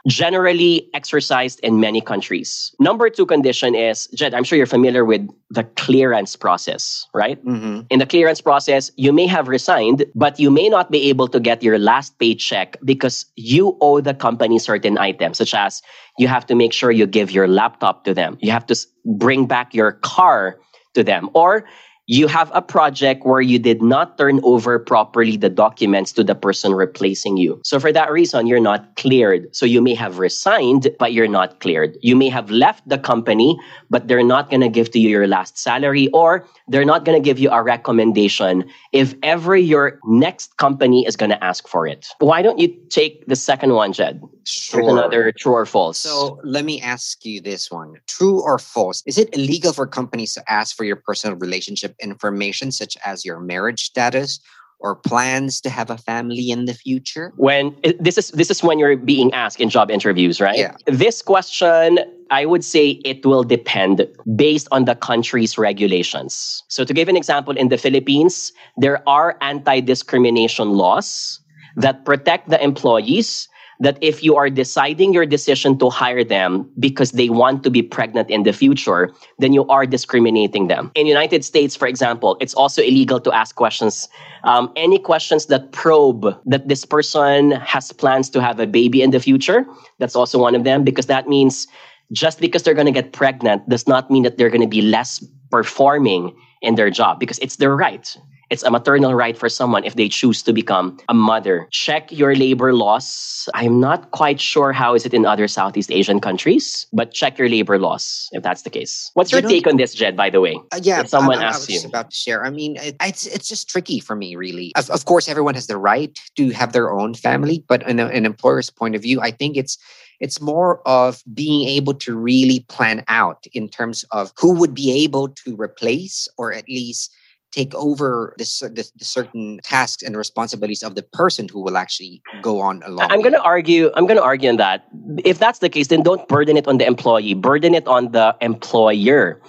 generally 0.07 0.89
exercised 0.93 1.59
in 1.61 1.79
many 1.79 2.01
countries. 2.01 2.73
Number 2.79 3.09
two 3.09 3.25
condition 3.25 3.75
is, 3.75 4.07
Jed, 4.15 4.33
I'm 4.33 4.43
sure 4.43 4.57
you're 4.57 4.65
familiar 4.65 5.05
with 5.05 5.27
the 5.49 5.63
clearance 5.75 6.35
process, 6.35 7.05
right? 7.13 7.43
Mhm. 7.45 7.85
In 7.89 7.99
the 7.99 8.05
clearance 8.05 8.41
process, 8.41 8.91
you 8.95 9.13
may 9.13 9.27
have 9.27 9.47
resigned, 9.47 10.05
but 10.15 10.39
you 10.39 10.49
may 10.49 10.69
not 10.69 10.91
be 10.91 11.09
able 11.09 11.27
to 11.27 11.39
get 11.39 11.61
your 11.61 11.77
last 11.77 12.17
paycheck 12.19 12.77
because 12.83 13.25
you 13.35 13.77
owe 13.81 14.01
the 14.01 14.13
company 14.13 14.57
certain 14.59 14.97
items, 14.97 15.37
such 15.37 15.53
as 15.53 15.81
you 16.17 16.27
have 16.27 16.45
to 16.47 16.55
make 16.55 16.73
sure 16.73 16.91
you 16.91 17.05
give 17.05 17.31
your 17.31 17.47
laptop 17.47 18.03
to 18.05 18.13
them. 18.13 18.37
You 18.41 18.51
have 18.51 18.65
to 18.67 18.75
bring 19.05 19.45
back 19.45 19.73
your 19.73 19.93
car 19.93 20.57
to 20.93 21.03
them. 21.03 21.29
Or 21.33 21.65
you 22.07 22.27
have 22.27 22.51
a 22.53 22.61
project 22.61 23.25
where 23.25 23.41
you 23.41 23.59
did 23.59 23.81
not 23.81 24.17
turn 24.17 24.39
over 24.43 24.79
properly 24.79 25.37
the 25.37 25.49
documents 25.49 26.11
to 26.13 26.23
the 26.23 26.35
person 26.35 26.73
replacing 26.73 27.37
you. 27.37 27.61
So 27.63 27.79
for 27.79 27.91
that 27.93 28.11
reason, 28.11 28.47
you're 28.47 28.59
not 28.59 28.95
cleared. 28.95 29.55
So 29.55 29.65
you 29.65 29.81
may 29.81 29.93
have 29.93 30.19
resigned, 30.19 30.89
but 30.99 31.13
you're 31.13 31.27
not 31.27 31.59
cleared. 31.59 31.97
You 32.01 32.15
may 32.15 32.29
have 32.29 32.49
left 32.49 32.87
the 32.87 32.97
company, 32.97 33.57
but 33.89 34.07
they're 34.07 34.23
not 34.23 34.49
going 34.49 34.61
to 34.61 34.69
give 34.69 34.91
to 34.91 34.99
you 34.99 35.09
your 35.09 35.27
last 35.27 35.57
salary 35.57 36.09
or 36.09 36.45
they're 36.67 36.85
not 36.85 37.05
going 37.05 37.21
to 37.21 37.23
give 37.23 37.39
you 37.39 37.49
a 37.49 37.61
recommendation 37.61 38.69
if 38.91 39.13
ever 39.23 39.55
your 39.55 39.99
next 40.05 40.57
company 40.57 41.05
is 41.05 41.15
going 41.15 41.31
to 41.31 41.43
ask 41.43 41.67
for 41.67 41.87
it. 41.87 42.07
Why 42.19 42.41
don't 42.41 42.59
you 42.59 42.67
take 42.89 43.25
the 43.27 43.35
second 43.35 43.73
one, 43.73 43.93
Jed? 43.93 44.21
Sure. 44.43 44.81
Here's 44.81 44.91
another 44.91 45.31
true 45.31 45.53
or 45.53 45.65
false. 45.65 45.99
So 45.99 46.39
let 46.43 46.65
me 46.65 46.81
ask 46.81 47.23
you 47.25 47.41
this 47.41 47.69
one. 47.69 47.95
True 48.07 48.41
or 48.41 48.57
false? 48.57 49.03
Is 49.05 49.17
it 49.17 49.29
illegal 49.35 49.71
for 49.71 49.85
companies 49.85 50.33
to 50.33 50.51
ask 50.51 50.75
for 50.75 50.83
your 50.83 50.95
personal 50.95 51.37
relationship 51.37 51.95
information, 52.01 52.71
such 52.71 52.97
as 53.05 53.23
your 53.25 53.39
marriage 53.39 53.83
status 53.83 54.39
or 54.79 54.95
plans 54.95 55.61
to 55.61 55.69
have 55.69 55.89
a 55.91 55.97
family 55.97 56.49
in 56.49 56.65
the 56.65 56.73
future? 56.73 57.31
when 57.37 57.75
this 57.99 58.17
is 58.17 58.31
this 58.31 58.49
is 58.49 58.63
when 58.63 58.79
you're 58.79 58.97
being 58.97 59.31
asked 59.33 59.59
in 59.61 59.69
job 59.69 59.91
interviews 59.91 60.41
right 60.41 60.57
Yeah. 60.57 60.75
this 60.87 61.21
question 61.21 61.99
i 62.31 62.45
would 62.45 62.63
say 62.65 62.99
it 63.05 63.23
will 63.25 63.43
depend 63.43 64.07
based 64.35 64.67
on 64.71 64.85
the 64.85 64.95
country's 64.95 65.57
regulations 65.57 66.63
so 66.67 66.83
to 66.83 66.93
give 66.93 67.07
an 67.09 67.15
example 67.15 67.55
in 67.55 67.69
the 67.69 67.77
philippines 67.77 68.51
there 68.77 69.07
are 69.07 69.37
anti-discrimination 69.41 70.69
laws 70.71 71.39
that 71.75 72.03
protect 72.03 72.49
the 72.49 72.61
employees 72.63 73.47
that 73.81 73.97
if 73.99 74.23
you 74.23 74.35
are 74.35 74.49
deciding 74.49 75.11
your 75.11 75.25
decision 75.25 75.77
to 75.79 75.89
hire 75.89 76.23
them 76.23 76.69
because 76.79 77.11
they 77.11 77.29
want 77.29 77.63
to 77.63 77.69
be 77.69 77.81
pregnant 77.81 78.29
in 78.29 78.43
the 78.43 78.53
future, 78.53 79.11
then 79.39 79.53
you 79.53 79.67
are 79.67 79.85
discriminating 79.85 80.67
them. 80.67 80.91
In 80.95 81.07
United 81.07 81.43
States, 81.43 81.75
for 81.75 81.87
example, 81.87 82.37
it's 82.39 82.53
also 82.53 82.81
illegal 82.81 83.19
to 83.19 83.33
ask 83.33 83.55
questions, 83.55 84.07
um, 84.43 84.71
any 84.75 84.99
questions 84.99 85.47
that 85.47 85.71
probe 85.71 86.37
that 86.45 86.67
this 86.67 86.85
person 86.85 87.51
has 87.51 87.91
plans 87.91 88.29
to 88.29 88.41
have 88.41 88.59
a 88.59 88.67
baby 88.67 89.01
in 89.01 89.09
the 89.09 89.19
future. 89.19 89.65
That's 89.97 90.15
also 90.15 90.37
one 90.37 90.53
of 90.53 90.63
them 90.63 90.83
because 90.83 91.07
that 91.07 91.27
means 91.27 91.67
just 92.11 92.39
because 92.39 92.61
they're 92.61 92.75
going 92.75 92.85
to 92.85 92.91
get 92.91 93.13
pregnant 93.13 93.67
does 93.67 93.87
not 93.87 94.11
mean 94.11 94.23
that 94.23 94.37
they're 94.37 94.49
going 94.49 94.61
to 94.61 94.67
be 94.67 94.81
less 94.81 95.25
performing 95.49 96.35
in 96.61 96.75
their 96.75 96.91
job 96.91 97.19
because 97.19 97.39
it's 97.39 97.55
their 97.55 97.75
right. 97.75 98.15
It's 98.51 98.63
a 98.63 98.69
maternal 98.69 99.15
right 99.15 99.37
for 99.37 99.47
someone 99.47 99.85
if 99.85 99.95
they 99.95 100.09
choose 100.09 100.43
to 100.43 100.51
become 100.51 100.99
a 101.07 101.13
mother. 101.13 101.69
Check 101.71 102.11
your 102.11 102.35
labor 102.35 102.73
laws. 102.73 103.47
I'm 103.53 103.79
not 103.79 104.11
quite 104.11 104.41
sure 104.41 104.73
how 104.73 104.93
is 104.93 105.05
it 105.05 105.13
in 105.13 105.25
other 105.25 105.47
Southeast 105.47 105.89
Asian 105.89 106.19
countries, 106.19 106.85
but 106.91 107.13
check 107.13 107.39
your 107.39 107.47
labor 107.47 107.79
laws 107.79 108.27
if 108.33 108.43
that's 108.43 108.63
the 108.63 108.69
case. 108.69 109.09
What's 109.13 109.31
your 109.31 109.41
know- 109.41 109.47
take 109.47 109.67
on 109.67 109.77
this, 109.77 109.93
Jed, 109.93 110.17
by 110.17 110.29
the 110.29 110.41
way? 110.41 110.59
Uh, 110.73 110.81
yeah, 110.83 110.99
If 110.99 111.07
someone 111.07 111.37
I, 111.37 111.43
I- 111.43 111.45
I 111.45 111.47
asks 111.47 111.59
was 111.61 111.67
just 111.67 111.83
you. 111.85 111.89
about 111.89 112.11
to 112.11 112.15
share. 112.15 112.45
I 112.45 112.49
mean, 112.49 112.75
it, 112.75 112.97
it's 113.01 113.25
it's 113.25 113.47
just 113.47 113.69
tricky 113.69 114.01
for 114.01 114.17
me, 114.17 114.35
really. 114.35 114.73
Of, 114.75 114.89
of 114.89 115.05
course, 115.05 115.29
everyone 115.29 115.55
has 115.55 115.67
the 115.67 115.77
right 115.77 116.11
to 116.35 116.49
have 116.49 116.73
their 116.73 116.91
own 116.91 117.13
family, 117.13 117.63
but 117.69 117.87
in 117.87 118.01
a, 118.01 118.07
an 118.07 118.25
employer's 118.25 118.69
point 118.69 118.95
of 118.95 119.01
view, 119.01 119.21
I 119.21 119.31
think 119.31 119.55
it's 119.55 119.77
it's 120.19 120.41
more 120.41 120.85
of 120.85 121.23
being 121.33 121.67
able 121.69 121.93
to 121.95 122.17
really 122.17 122.59
plan 122.67 123.05
out 123.07 123.47
in 123.53 123.69
terms 123.69 124.03
of 124.11 124.33
who 124.37 124.53
would 124.59 124.73
be 124.75 124.91
able 125.05 125.29
to 125.29 125.55
replace 125.55 126.27
or 126.37 126.51
at 126.53 126.67
least 126.67 127.15
take 127.51 127.75
over 127.75 128.33
the, 128.37 128.45
the, 128.73 128.89
the 128.95 129.05
certain 129.05 129.59
tasks 129.63 130.03
and 130.03 130.15
responsibilities 130.15 130.83
of 130.83 130.95
the 130.95 131.03
person 131.03 131.47
who 131.47 131.61
will 131.61 131.77
actually 131.77 132.21
go 132.41 132.59
on 132.59 132.81
along. 132.83 133.11
I'm 133.11 133.21
going 133.21 133.33
to 133.33 133.41
argue. 133.41 133.91
I'm 133.95 134.07
going 134.07 134.17
to 134.17 134.23
argue 134.23 134.49
on 134.49 134.57
that. 134.57 134.87
If 135.23 135.39
that's 135.39 135.59
the 135.59 135.69
case, 135.69 135.87
then 135.87 136.03
don't 136.03 136.27
burden 136.27 136.57
it 136.57 136.67
on 136.67 136.77
the 136.77 136.87
employee. 136.87 137.33
Burden 137.33 137.75
it 137.75 137.87
on 137.87 138.11
the 138.11 138.35
employer, 138.41 139.41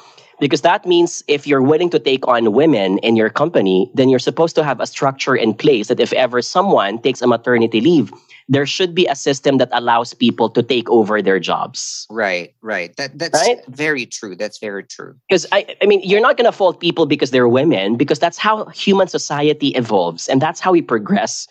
because 0.43 0.63
that 0.63 0.85
means 0.85 1.23
if 1.29 1.47
you're 1.47 1.63
willing 1.63 1.89
to 1.91 2.01
take 2.01 2.27
on 2.27 2.51
women 2.53 2.99
in 2.99 3.15
your 3.15 3.31
company, 3.31 3.89
then 3.95 4.09
you're 4.11 4.19
supposed 4.19 4.57
to 4.57 4.65
have 4.65 4.81
a 4.81 4.87
structure 4.87 5.37
in 5.37 5.55
place 5.55 5.87
that 5.87 6.01
if 6.01 6.13
ever 6.15 6.43
someone 6.43 6.99
takes 7.01 7.23
a 7.23 7.29
maternity 7.29 7.81
leave, 7.81 8.13
there 8.49 8.67
should 8.67 8.93
be 8.93 9.07
a 9.07 9.15
system 9.15 9.59
that 9.59 9.69
allows 9.71 10.15
people 10.15 10.51
to 10.51 10.61
take 10.61 10.91
over 10.91 11.23
their 11.23 11.39
jobs. 11.39 12.09
Right, 12.11 12.53
right. 12.61 12.91
That 12.97 13.17
that's 13.17 13.39
Right? 13.41 13.61
very 13.69 14.05
true. 14.05 14.35
That's 14.35 14.59
very 14.59 14.83
true. 14.83 15.15
Because 15.29 15.47
I, 15.53 15.77
I 15.81 15.87
mean, 15.87 16.01
you're 16.03 16.21
not 16.21 16.37
going 16.37 16.51
to 16.51 16.57
fault 16.63 16.81
people 16.81 17.07
because 17.07 17.31
they're 17.31 17.49
women, 17.49 17.97
because 17.97 18.19
that's 18.19 18.37
how 18.39 18.67
human 18.75 19.07
society 19.07 19.69
evolves, 19.79 20.27
and 20.29 20.43
that's 20.43 20.59
how 20.59 20.73
we 20.73 20.83
progress. 20.83 21.47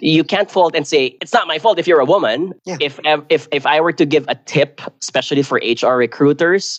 You 0.00 0.22
can't 0.22 0.50
fault 0.50 0.76
and 0.76 0.86
say 0.86 1.16
it's 1.22 1.32
not 1.32 1.48
my 1.48 1.58
fault 1.58 1.78
if 1.78 1.88
you're 1.88 1.98
a 1.98 2.04
woman. 2.04 2.52
Yeah. 2.66 2.76
If 2.78 3.00
if 3.30 3.48
if 3.50 3.64
I 3.64 3.80
were 3.80 3.92
to 3.96 4.04
give 4.04 4.24
a 4.28 4.36
tip, 4.36 4.82
especially 5.00 5.42
for 5.42 5.56
HR 5.64 5.96
recruiters, 5.96 6.78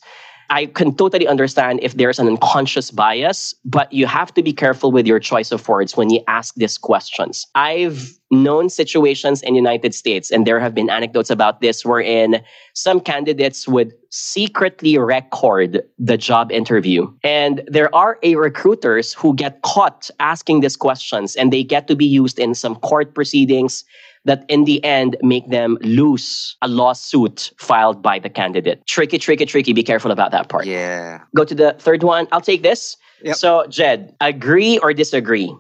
I 0.49 0.65
can 0.65 0.95
totally 0.95 1.27
understand 1.27 1.79
if 1.83 1.95
there's 1.95 2.19
an 2.19 2.27
unconscious 2.27 2.91
bias, 2.91 3.53
but 3.65 3.91
you 3.93 4.07
have 4.07 4.33
to 4.33 4.41
be 4.41 4.51
careful 4.51 4.91
with 4.91 5.05
your 5.05 5.19
choice 5.19 5.51
of 5.51 5.67
words 5.67 5.95
when 5.95 6.09
you 6.09 6.21
ask 6.27 6.55
these 6.55 6.77
questions. 6.77 7.45
I've 7.53 8.17
known 8.31 8.69
situations 8.69 9.41
in 9.41 9.55
United 9.55 9.93
States, 9.93 10.31
and 10.31 10.45
there 10.45 10.59
have 10.59 10.73
been 10.73 10.89
anecdotes 10.89 11.29
about 11.29 11.61
this, 11.61 11.85
wherein 11.85 12.41
some 12.73 12.99
candidates 12.99 13.67
would 13.67 13.93
secretly 14.09 14.97
record 14.97 15.83
the 15.97 16.17
job 16.17 16.51
interview. 16.51 17.11
And 17.23 17.61
there 17.67 17.93
are 17.95 18.17
a 18.23 18.35
recruiters 18.35 19.13
who 19.13 19.35
get 19.35 19.61
caught 19.61 20.09
asking 20.19 20.61
these 20.61 20.75
questions, 20.75 21.35
and 21.35 21.53
they 21.53 21.63
get 21.63 21.87
to 21.87 21.95
be 21.95 22.05
used 22.05 22.39
in 22.39 22.55
some 22.55 22.75
court 22.75 23.13
proceedings 23.13 23.83
that 24.25 24.45
in 24.47 24.65
the 24.65 24.83
end 24.83 25.17
make 25.21 25.47
them 25.49 25.77
lose 25.81 26.57
a 26.61 26.67
lawsuit 26.67 27.51
filed 27.57 28.01
by 28.01 28.19
the 28.19 28.29
candidate. 28.29 28.85
Tricky, 28.85 29.17
tricky, 29.17 29.45
tricky. 29.45 29.73
Be 29.73 29.83
careful 29.83 30.11
about 30.11 30.31
that 30.31 30.49
part. 30.49 30.65
Yeah. 30.65 31.21
Go 31.35 31.43
to 31.43 31.55
the 31.55 31.75
third 31.79 32.03
one. 32.03 32.27
I'll 32.31 32.41
take 32.41 32.61
this. 32.63 32.97
Yep. 33.23 33.35
So, 33.35 33.65
Jed, 33.67 34.15
agree 34.21 34.77
or 34.79 34.93
disagree? 34.93 35.53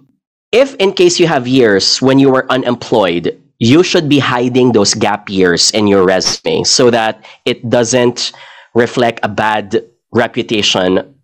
If, 0.51 0.75
in 0.75 0.93
case 0.93 1.19
you 1.19 1.27
have 1.27 1.47
years 1.47 2.01
when 2.01 2.19
you 2.19 2.29
were 2.29 2.49
unemployed, 2.51 3.39
you 3.59 3.83
should 3.83 4.07
be 4.07 4.19
hiding 4.19 4.71
those 4.71 4.93
gap 4.93 5.29
years 5.29 5.69
in 5.71 5.85
your 5.85 6.05
resume 6.05 6.63
so 6.63 6.89
that 6.89 7.23
it 7.45 7.69
doesn't 7.69 8.31
reflect 8.73 9.19
a 9.23 9.27
bad 9.27 9.83
reputation 10.11 11.15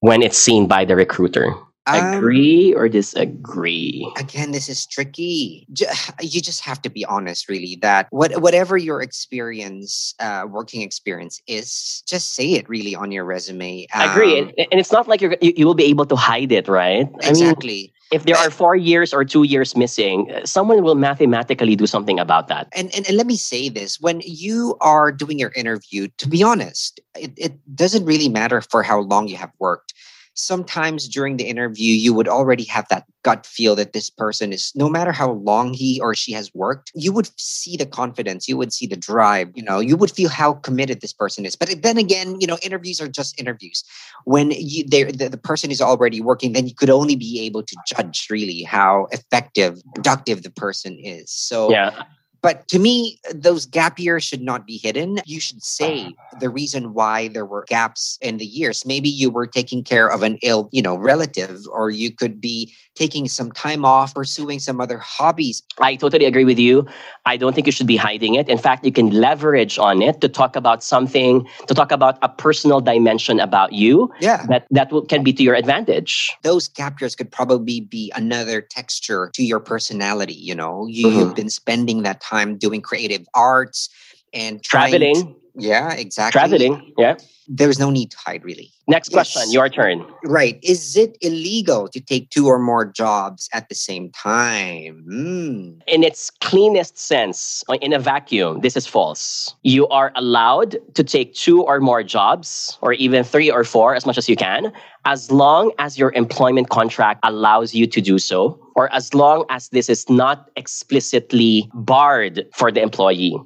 when 0.00 0.22
it's 0.22 0.36
seen 0.36 0.66
by 0.66 0.84
the 0.84 0.96
recruiter. 0.96 1.54
Um, 1.86 2.14
Agree 2.14 2.74
or 2.74 2.88
disagree? 2.88 4.10
again 4.16 4.50
this 4.50 4.68
is 4.68 4.86
tricky 4.86 5.66
you 6.20 6.40
just 6.40 6.60
have 6.60 6.82
to 6.82 6.90
be 6.90 7.04
honest 7.04 7.48
really 7.48 7.78
that 7.82 8.08
what 8.10 8.40
whatever 8.42 8.76
your 8.76 9.00
experience 9.02 10.14
uh, 10.18 10.44
working 10.48 10.82
experience 10.82 11.40
is 11.46 12.02
just 12.08 12.34
say 12.34 12.54
it 12.54 12.68
really 12.68 12.94
on 12.94 13.12
your 13.12 13.24
resume 13.24 13.86
I 13.94 14.12
agree, 14.12 14.40
Um, 14.40 14.48
and, 14.58 14.66
and 14.72 14.80
it's 14.80 14.92
not 14.92 15.06
like 15.08 15.20
you're, 15.20 15.36
you, 15.40 15.52
you 15.56 15.66
will 15.66 15.74
be 15.74 15.84
able 15.84 16.06
to 16.06 16.16
hide 16.16 16.52
it, 16.52 16.68
right? 16.68 17.06
I 17.22 17.32
mean, 17.32 17.42
exactly 17.42 17.92
if 18.12 18.24
there 18.24 18.36
are 18.36 18.50
four 18.50 18.76
years 18.76 19.12
or 19.12 19.24
two 19.24 19.42
years 19.42 19.76
missing, 19.76 20.30
uh, 20.30 20.46
someone 20.46 20.82
will 20.82 20.94
mathematically 20.94 21.74
do 21.74 21.86
something 21.86 22.18
about 22.20 22.46
that. 22.48 22.68
and, 22.72 22.94
and 22.94 23.06
and 23.06 23.16
let 23.16 23.26
me 23.26 23.36
say 23.36 23.68
this 23.68 24.00
when 24.00 24.20
you 24.24 24.76
are 24.80 25.10
doing 25.12 25.38
your 25.38 25.52
interview 25.54 26.08
to 26.18 26.28
be 26.28 26.42
honest 26.42 27.00
it, 27.14 27.32
it 27.36 27.52
doesn't 27.74 28.04
really 28.04 28.28
matter 28.28 28.60
for 28.60 28.82
how 28.82 29.00
long 29.00 29.28
you 29.28 29.36
have 29.36 29.52
worked 29.58 29.94
sometimes 30.36 31.08
during 31.08 31.36
the 31.36 31.44
interview 31.44 31.92
you 31.92 32.12
would 32.14 32.28
already 32.28 32.64
have 32.64 32.86
that 32.88 33.04
gut 33.22 33.44
feel 33.44 33.74
that 33.74 33.92
this 33.92 34.10
person 34.10 34.52
is 34.52 34.70
no 34.74 34.88
matter 34.88 35.10
how 35.10 35.32
long 35.32 35.72
he 35.72 36.00
or 36.00 36.14
she 36.14 36.32
has 36.32 36.54
worked 36.54 36.92
you 36.94 37.12
would 37.12 37.28
see 37.38 37.76
the 37.76 37.86
confidence 37.86 38.46
you 38.48 38.56
would 38.56 38.72
see 38.72 38.86
the 38.86 38.96
drive 38.96 39.50
you 39.54 39.62
know 39.62 39.80
you 39.80 39.96
would 39.96 40.10
feel 40.10 40.28
how 40.28 40.52
committed 40.54 41.00
this 41.00 41.12
person 41.12 41.44
is. 41.44 41.56
But 41.56 41.82
then 41.82 41.98
again 41.98 42.40
you 42.40 42.46
know 42.46 42.58
interviews 42.62 43.00
are 43.00 43.08
just 43.08 43.38
interviews. 43.40 43.84
When 44.24 44.50
you 44.50 44.84
the, 44.84 45.04
the 45.04 45.38
person 45.38 45.70
is 45.70 45.80
already 45.80 46.20
working 46.20 46.52
then 46.52 46.66
you 46.66 46.74
could 46.74 46.90
only 46.90 47.16
be 47.16 47.40
able 47.40 47.62
to 47.62 47.76
judge 47.86 48.26
really 48.30 48.62
how 48.62 49.08
effective 49.12 49.80
productive 49.94 50.42
the 50.42 50.50
person 50.50 50.98
is. 50.98 51.30
So 51.30 51.70
Yeah, 51.70 52.02
but 52.46 52.68
to 52.68 52.78
me, 52.78 53.18
those 53.34 53.66
gap 53.66 53.98
years 53.98 54.22
should 54.22 54.40
not 54.40 54.68
be 54.68 54.76
hidden. 54.76 55.18
You 55.26 55.40
should 55.40 55.64
say 55.64 56.02
uh-huh. 56.02 56.38
the 56.38 56.48
reason 56.48 56.94
why 56.94 57.26
there 57.26 57.44
were 57.44 57.64
gaps 57.66 58.20
in 58.22 58.36
the 58.36 58.46
years. 58.46 58.86
Maybe 58.86 59.08
you 59.08 59.30
were 59.30 59.48
taking 59.48 59.82
care 59.82 60.06
of 60.06 60.22
an 60.22 60.38
ill, 60.44 60.68
you 60.70 60.80
know, 60.80 60.94
relative, 60.94 61.62
or 61.68 61.90
you 61.90 62.12
could 62.12 62.40
be 62.40 62.72
taking 62.96 63.28
some 63.28 63.52
time 63.52 63.84
off, 63.84 64.14
pursuing 64.14 64.58
some 64.58 64.80
other 64.80 64.98
hobbies. 64.98 65.62
I 65.78 65.94
totally 65.96 66.24
agree 66.24 66.44
with 66.44 66.58
you. 66.58 66.86
I 67.26 67.36
don't 67.36 67.54
think 67.54 67.66
you 67.66 67.72
should 67.72 67.86
be 67.86 67.96
hiding 67.96 68.34
it. 68.34 68.48
In 68.48 68.58
fact, 68.58 68.84
you 68.84 68.90
can 68.90 69.10
leverage 69.10 69.78
on 69.78 70.02
it 70.02 70.20
to 70.22 70.28
talk 70.28 70.56
about 70.56 70.82
something, 70.82 71.46
to 71.68 71.74
talk 71.74 71.92
about 71.92 72.18
a 72.22 72.28
personal 72.28 72.80
dimension 72.80 73.38
about 73.38 73.72
you 73.72 74.10
Yeah. 74.20 74.44
that 74.48 74.66
that 74.70 74.90
will, 74.90 75.02
can 75.02 75.22
be 75.22 75.32
to 75.34 75.42
your 75.42 75.54
advantage. 75.54 76.32
Those 76.42 76.66
captures 76.68 77.14
could 77.14 77.30
probably 77.30 77.80
be 77.80 78.10
another 78.16 78.60
texture 78.60 79.30
to 79.34 79.44
your 79.44 79.60
personality. 79.60 80.34
You 80.34 80.54
know, 80.54 80.86
you, 80.86 81.06
Mhm. 81.06 81.16
you've 81.16 81.34
been 81.36 81.50
spending 81.50 82.02
that 82.02 82.20
time 82.20 82.56
doing 82.56 82.80
creative 82.80 83.26
arts 83.34 83.88
and 84.32 84.62
trying 84.62 84.92
to- 84.92 84.98
Traveling, 84.98 85.36
yeah, 85.56 85.92
exactly. 85.94 86.38
traveling. 86.38 86.92
Yeah. 86.98 87.16
There's 87.48 87.78
no 87.78 87.90
need 87.90 88.10
to 88.10 88.16
hide, 88.18 88.44
really. 88.44 88.72
Next 88.88 89.08
Yes. 89.12 89.14
question, 89.32 89.52
your 89.52 89.68
turn. 89.68 90.04
Right. 90.24 90.58
Is 90.64 90.96
it 90.96 91.16
illegal 91.20 91.86
to 91.88 92.00
take 92.00 92.30
two 92.30 92.48
or 92.48 92.58
more 92.58 92.84
jobs 92.84 93.48
at 93.52 93.68
the 93.68 93.74
same 93.74 94.10
time? 94.10 95.04
Hmm. 95.08 95.78
in 95.86 96.02
its 96.02 96.30
cleanest 96.40 96.98
sense, 96.98 97.62
in 97.80 97.92
a 97.92 97.98
vacuum, 98.00 98.60
this 98.62 98.76
is 98.76 98.86
false. 98.86 99.54
You 99.62 99.86
are 99.88 100.10
allowed 100.16 100.76
to 100.94 101.04
take 101.04 101.34
two 101.34 101.62
or 101.62 101.78
more 101.80 102.02
jobs, 102.02 102.78
or 102.82 102.92
even 102.94 103.22
three 103.22 103.50
or 103.50 103.62
four, 103.62 103.94
as 103.94 104.04
much 104.06 104.18
as 104.18 104.28
you 104.28 104.34
can, 104.36 104.72
as 105.04 105.30
long 105.30 105.70
as 105.78 105.96
your 105.96 106.10
employment 106.14 106.68
contract 106.70 107.20
allows 107.22 107.74
you 107.74 107.86
to 107.86 108.00
do 108.00 108.18
so, 108.18 108.58
or 108.74 108.92
as 108.92 109.14
long 109.14 109.44
as 109.50 109.68
this 109.68 109.88
is 109.88 110.08
not 110.10 110.50
explicitly 110.56 111.70
barred 111.74 112.44
for 112.54 112.72
the 112.72 112.82
employee. 112.82 113.36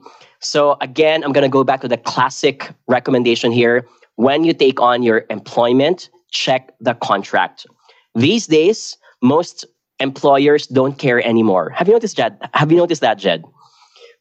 So, 0.41 0.77
again, 0.81 1.23
I'm 1.23 1.33
going 1.33 1.43
to 1.45 1.51
go 1.51 1.65
back 1.65 1.81
to 1.83 1.89
the 1.89 1.99
classic 1.99 2.71
recommendation 2.89 3.53
here. 3.53 3.87
When 4.17 4.45
you 4.45 4.53
take 4.53 4.81
on 4.81 5.03
your 5.03 5.25
employment, 5.31 6.11
check 6.31 6.73
the 6.81 6.95
contract. 6.95 7.67
These 8.15 8.47
days, 8.47 8.97
most 9.23 9.65
employers 9.99 10.67
don't 10.67 10.99
care 10.99 11.23
anymore. 11.27 11.71
Have 11.71 11.89
you 11.89 11.95
noticed 11.95 12.17
that? 12.17 12.51
Have 12.55 12.71
you 12.73 12.79
noticed 12.79 13.03
that, 13.03 13.19
Jed? 13.19 13.45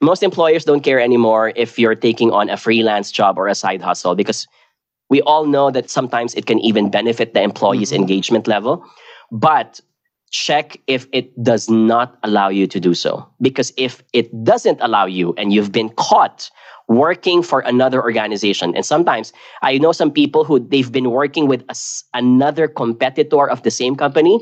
Most 0.01 0.23
employers 0.23 0.65
don't 0.65 0.81
care 0.81 0.99
anymore 0.99 1.51
if 1.55 1.77
you're 1.79 1.95
taking 1.95 2.31
on 2.31 2.49
a 2.49 2.57
freelance 2.57 3.11
job 3.11 3.37
or 3.37 3.47
a 3.47 3.55
side 3.55 3.81
hustle 3.81 4.15
because 4.15 4.47
we 5.09 5.21
all 5.23 5.45
know 5.45 5.71
that 5.71 5.89
sometimes 5.89 6.33
it 6.35 6.45
can 6.45 6.59
even 6.59 6.89
benefit 6.89 7.33
the 7.33 7.41
employee's 7.41 7.91
Mhm. 7.91 7.97
engagement 7.99 8.47
level. 8.47 8.83
But 9.31 9.81
check 10.31 10.79
if 10.87 11.07
it 11.11 11.31
does 11.43 11.69
not 11.69 12.17
allow 12.23 12.49
you 12.49 12.67
to 12.67 12.79
do 12.79 12.93
so. 12.93 13.27
Because 13.41 13.73
if 13.77 14.03
it 14.13 14.29
doesn't 14.43 14.79
allow 14.81 15.05
you 15.05 15.33
and 15.37 15.53
you've 15.53 15.71
been 15.71 15.89
caught 15.89 16.49
working 16.87 17.43
for 17.43 17.61
another 17.61 18.01
organization, 18.01 18.75
and 18.75 18.85
sometimes 18.85 19.33
I 19.61 19.77
know 19.77 19.91
some 19.91 20.11
people 20.11 20.43
who 20.43 20.59
they've 20.59 20.91
been 20.91 21.11
working 21.11 21.47
with 21.47 21.63
a 21.69 21.75
another 22.13 22.67
competitor 22.67 23.49
of 23.49 23.63
the 23.63 23.71
same 23.71 23.95
company, 23.95 24.39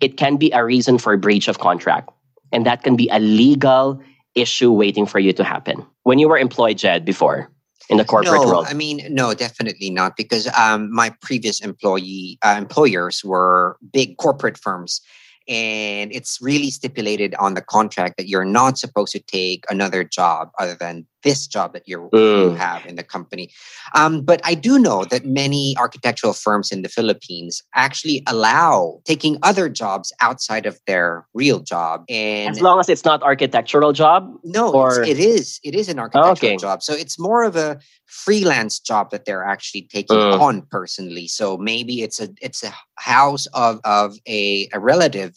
it 0.00 0.16
can 0.16 0.36
be 0.36 0.50
a 0.52 0.64
reason 0.64 0.98
for 0.98 1.16
breach 1.16 1.48
of 1.48 1.58
contract. 1.58 2.10
And 2.52 2.66
that 2.66 2.82
can 2.82 2.96
be 2.96 3.08
a 3.10 3.20
legal 3.20 4.00
issue 4.34 4.72
waiting 4.72 5.06
for 5.06 5.18
you 5.18 5.32
to 5.34 5.44
happen. 5.44 5.86
When 6.02 6.18
you 6.18 6.28
were 6.28 6.38
employed, 6.38 6.78
Jed, 6.78 7.04
before 7.04 7.50
in 7.90 7.98
the 7.98 8.04
corporate 8.04 8.40
no, 8.40 8.46
world. 8.46 8.66
I 8.68 8.74
mean, 8.74 9.02
no, 9.10 9.34
definitely 9.34 9.90
not, 9.90 10.16
because 10.16 10.48
um, 10.56 10.94
my 10.94 11.10
previous 11.20 11.60
employee 11.60 12.38
uh, 12.42 12.54
employers 12.56 13.24
were 13.24 13.76
big 13.92 14.16
corporate 14.16 14.56
firms, 14.56 15.00
and 15.48 16.12
it's 16.12 16.38
really 16.40 16.70
stipulated 16.70 17.34
on 17.36 17.54
the 17.54 17.62
contract 17.62 18.16
that 18.16 18.28
you're 18.28 18.44
not 18.44 18.78
supposed 18.78 19.12
to 19.12 19.20
take 19.20 19.64
another 19.70 20.04
job 20.04 20.50
other 20.58 20.76
than 20.78 21.06
this 21.22 21.46
job 21.46 21.72
that 21.74 21.82
you're, 21.86 22.08
you 22.12 22.50
Mm. 22.50 22.56
have 22.56 22.84
in 22.86 22.96
the 22.96 23.02
company. 23.02 23.50
Um, 23.94 24.22
but 24.22 24.40
I 24.44 24.54
do 24.54 24.78
know 24.78 25.04
that 25.06 25.24
many 25.24 25.74
architectural 25.78 26.32
firms 26.32 26.70
in 26.72 26.82
the 26.82 26.88
Philippines 26.88 27.62
actually 27.74 28.22
allow 28.26 29.00
taking 29.04 29.36
other 29.42 29.68
jobs 29.68 30.12
outside 30.20 30.66
of 30.66 30.78
their 30.86 31.26
real 31.34 31.60
job, 31.60 32.04
and 32.08 32.50
as 32.56 32.60
long 32.62 32.78
as 32.80 32.88
it's 32.88 33.04
not 33.04 33.22
architectural 33.22 33.92
job, 33.92 34.32
no, 34.44 34.72
Or- 34.72 35.02
it 35.02 35.18
is. 35.18 35.60
It 35.62 35.74
is 35.74 35.88
an 35.88 35.98
architectural 35.98 36.52
Okay. 36.52 36.56
job. 36.56 36.82
So 36.82 36.92
it's 36.94 37.18
more 37.18 37.44
of 37.44 37.56
a 37.56 37.78
freelance 38.06 38.80
job 38.80 39.10
that 39.10 39.24
they're 39.24 39.44
actually 39.44 39.82
taking 39.82 40.18
Mm. 40.18 40.40
on 40.40 40.62
personally. 40.70 41.28
So 41.28 41.56
maybe 41.56 42.02
it's 42.02 42.20
a 42.20 42.28
it's 42.40 42.62
a 42.64 42.72
house 42.96 43.46
of 43.54 43.80
of 43.84 44.16
a, 44.26 44.68
a 44.72 44.78
relative, 44.80 45.32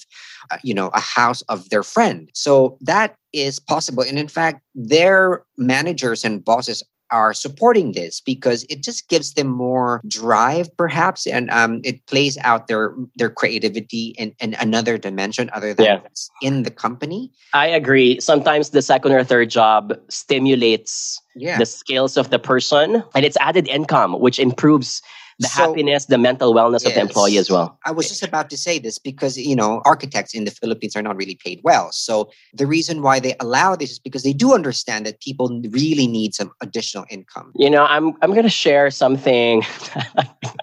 uh, 0.52 0.58
you 0.64 0.74
know, 0.74 0.90
a 0.94 1.00
house 1.00 1.42
of 1.44 1.70
their 1.70 1.84
friend. 1.84 2.30
So 2.34 2.78
that 2.82 3.16
is 3.34 3.60
possible. 3.60 4.04
And 4.04 4.18
in 4.20 4.28
fact, 4.28 4.62
their 4.76 5.44
managers 5.58 6.24
and 6.24 6.44
bosses 6.44 6.84
are 7.12 7.34
supporting 7.34 7.92
this 7.92 8.20
because 8.20 8.66
it 8.70 8.82
just 8.82 9.08
gives 9.08 9.36
them 9.36 9.46
more 9.48 10.02
drive 10.08 10.76
perhaps 10.78 11.28
and 11.28 11.50
um, 11.52 11.80
it 11.84 12.04
plays 12.08 12.38
out 12.40 12.68
their 12.68 12.96
their 13.16 13.30
creativity 13.30 14.16
in, 14.18 14.34
in 14.40 14.56
another 14.56 14.98
dimension 14.98 15.50
other 15.54 15.76
than 15.76 15.86
Yeah. 15.86 16.00
in 16.42 16.64
the 16.64 16.72
company 16.72 17.32
I 17.54 17.68
agree. 17.68 18.20
Sometimes 18.20 18.72
the 18.72 18.82
second 18.82 19.12
or 19.12 19.24
third 19.24 19.52
job 19.52 19.94
stimulates 20.10 21.22
yeah 21.36 21.60
the 21.60 21.68
skills 21.68 22.18
of 22.18 22.32
the 22.32 22.40
person 22.40 23.04
and 23.14 23.26
it's 23.26 23.38
added 23.38 23.68
income, 23.68 24.20
which 24.20 24.40
improves 24.40 25.02
the 25.40 25.48
So- 25.48 25.68
happiness, 25.68 26.06
the 26.06 26.18
mental 26.18 26.54
wellness 26.54 26.86
of 26.86 26.94
the 26.94 27.02
employee 27.02 27.38
as 27.38 27.50
well. 27.50 27.78
I 27.86 27.92
was 27.92 28.08
just 28.08 28.24
about 28.24 28.50
to 28.52 28.58
say 28.58 28.80
this 28.80 28.98
because 29.00 29.38
you 29.38 29.56
know 29.56 29.82
architects 29.86 30.34
in 30.34 30.46
the 30.46 30.52
Philippines 30.52 30.96
are 30.96 31.02
not 31.02 31.16
really 31.18 31.36
paid 31.36 31.60
well. 31.64 31.90
So 31.92 32.30
the 32.54 32.66
reason 32.66 33.02
why 33.02 33.20
they 33.20 33.36
allow 33.40 33.76
this 33.76 33.92
is 33.92 34.00
because 34.00 34.24
they 34.24 34.34
do 34.34 34.54
understand 34.54 35.06
that 35.06 35.20
people 35.22 35.48
really 35.70 36.08
need 36.08 36.34
some 36.36 36.52
additional 36.62 37.06
income. 37.10 37.52
You 37.56 37.70
know, 37.70 37.86
I'm 37.86 38.14
I'm 38.22 38.34
gonna 38.34 38.50
share 38.50 38.90
something 38.92 39.64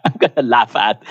I'm 0.05 0.15
gonna 0.19 0.47
laugh 0.47 0.75
at. 0.77 1.03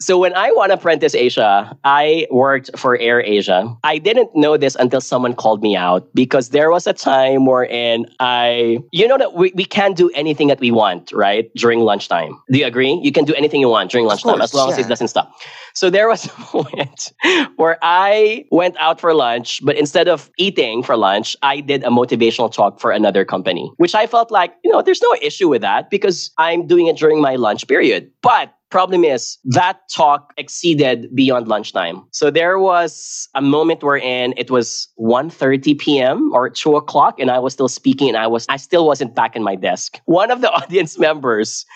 So 0.00 0.18
when 0.18 0.34
I 0.34 0.50
won 0.52 0.70
Apprentice 0.70 1.14
Asia, 1.14 1.76
I 1.84 2.26
worked 2.30 2.70
for 2.78 2.96
Air 2.98 3.20
Asia. 3.20 3.68
I 3.84 3.98
didn't 3.98 4.30
know 4.34 4.56
this 4.56 4.74
until 4.76 5.00
someone 5.00 5.34
called 5.34 5.62
me 5.62 5.76
out 5.76 6.08
because 6.14 6.50
there 6.50 6.70
was 6.70 6.86
a 6.86 6.92
time 6.94 7.44
wherein 7.46 8.06
I 8.18 8.78
you 8.92 9.06
know 9.06 9.18
that 9.18 9.34
we, 9.34 9.52
we 9.54 9.64
can 9.64 9.92
do 9.92 10.10
anything 10.14 10.48
that 10.48 10.60
we 10.60 10.70
want, 10.70 11.12
right? 11.12 11.50
During 11.54 11.80
lunchtime. 11.80 12.32
Do 12.50 12.58
you 12.58 12.66
agree? 12.66 12.89
You 13.02 13.12
can 13.12 13.24
do 13.24 13.34
anything 13.34 13.60
you 13.60 13.68
want 13.68 13.90
during 13.90 14.06
lunchtime 14.06 14.38
course, 14.38 14.50
as 14.50 14.54
long 14.54 14.72
as 14.72 14.78
it 14.78 14.88
doesn't 14.88 15.08
stop. 15.08 15.32
So 15.74 15.90
there 15.90 16.08
was 16.08 16.26
a 16.36 16.56
moment 16.56 17.12
where 17.56 17.78
I 17.82 18.44
went 18.50 18.76
out 18.78 19.00
for 19.00 19.14
lunch, 19.14 19.60
but 19.64 19.76
instead 19.76 20.08
of 20.08 20.30
eating 20.38 20.82
for 20.82 20.96
lunch, 20.96 21.36
I 21.42 21.60
did 21.60 21.84
a 21.84 21.88
motivational 21.88 22.52
talk 22.52 22.80
for 22.80 22.90
another 22.90 23.24
company, 23.24 23.70
which 23.76 23.94
I 23.94 24.06
felt 24.06 24.30
like, 24.30 24.54
you 24.64 24.70
know, 24.70 24.82
there's 24.82 25.02
no 25.02 25.14
issue 25.22 25.48
with 25.48 25.62
that 25.62 25.90
because 25.90 26.30
I'm 26.38 26.66
doing 26.66 26.86
it 26.86 26.96
during 26.96 27.20
my 27.20 27.36
lunch 27.36 27.66
period. 27.68 28.10
But 28.22 28.54
problem 28.70 29.04
is 29.04 29.38
that 29.44 29.80
talk 29.92 30.32
exceeded 30.36 31.14
beyond 31.14 31.48
lunchtime. 31.48 32.02
So 32.12 32.30
there 32.30 32.58
was 32.58 33.28
a 33.34 33.42
moment 33.42 33.82
wherein 33.82 34.32
it 34.36 34.50
was 34.50 34.88
1.30 34.98 35.78
p.m. 35.78 36.30
or 36.32 36.48
2 36.48 36.76
o'clock 36.76 37.18
and 37.18 37.30
I 37.30 37.38
was 37.38 37.52
still 37.52 37.68
speaking 37.68 38.08
and 38.08 38.16
I 38.16 38.26
was 38.26 38.46
I 38.48 38.56
still 38.56 38.86
wasn't 38.86 39.14
back 39.14 39.36
in 39.36 39.42
my 39.42 39.56
desk. 39.56 40.00
One 40.06 40.30
of 40.30 40.40
the 40.40 40.50
audience 40.58 40.98
members 40.98 41.66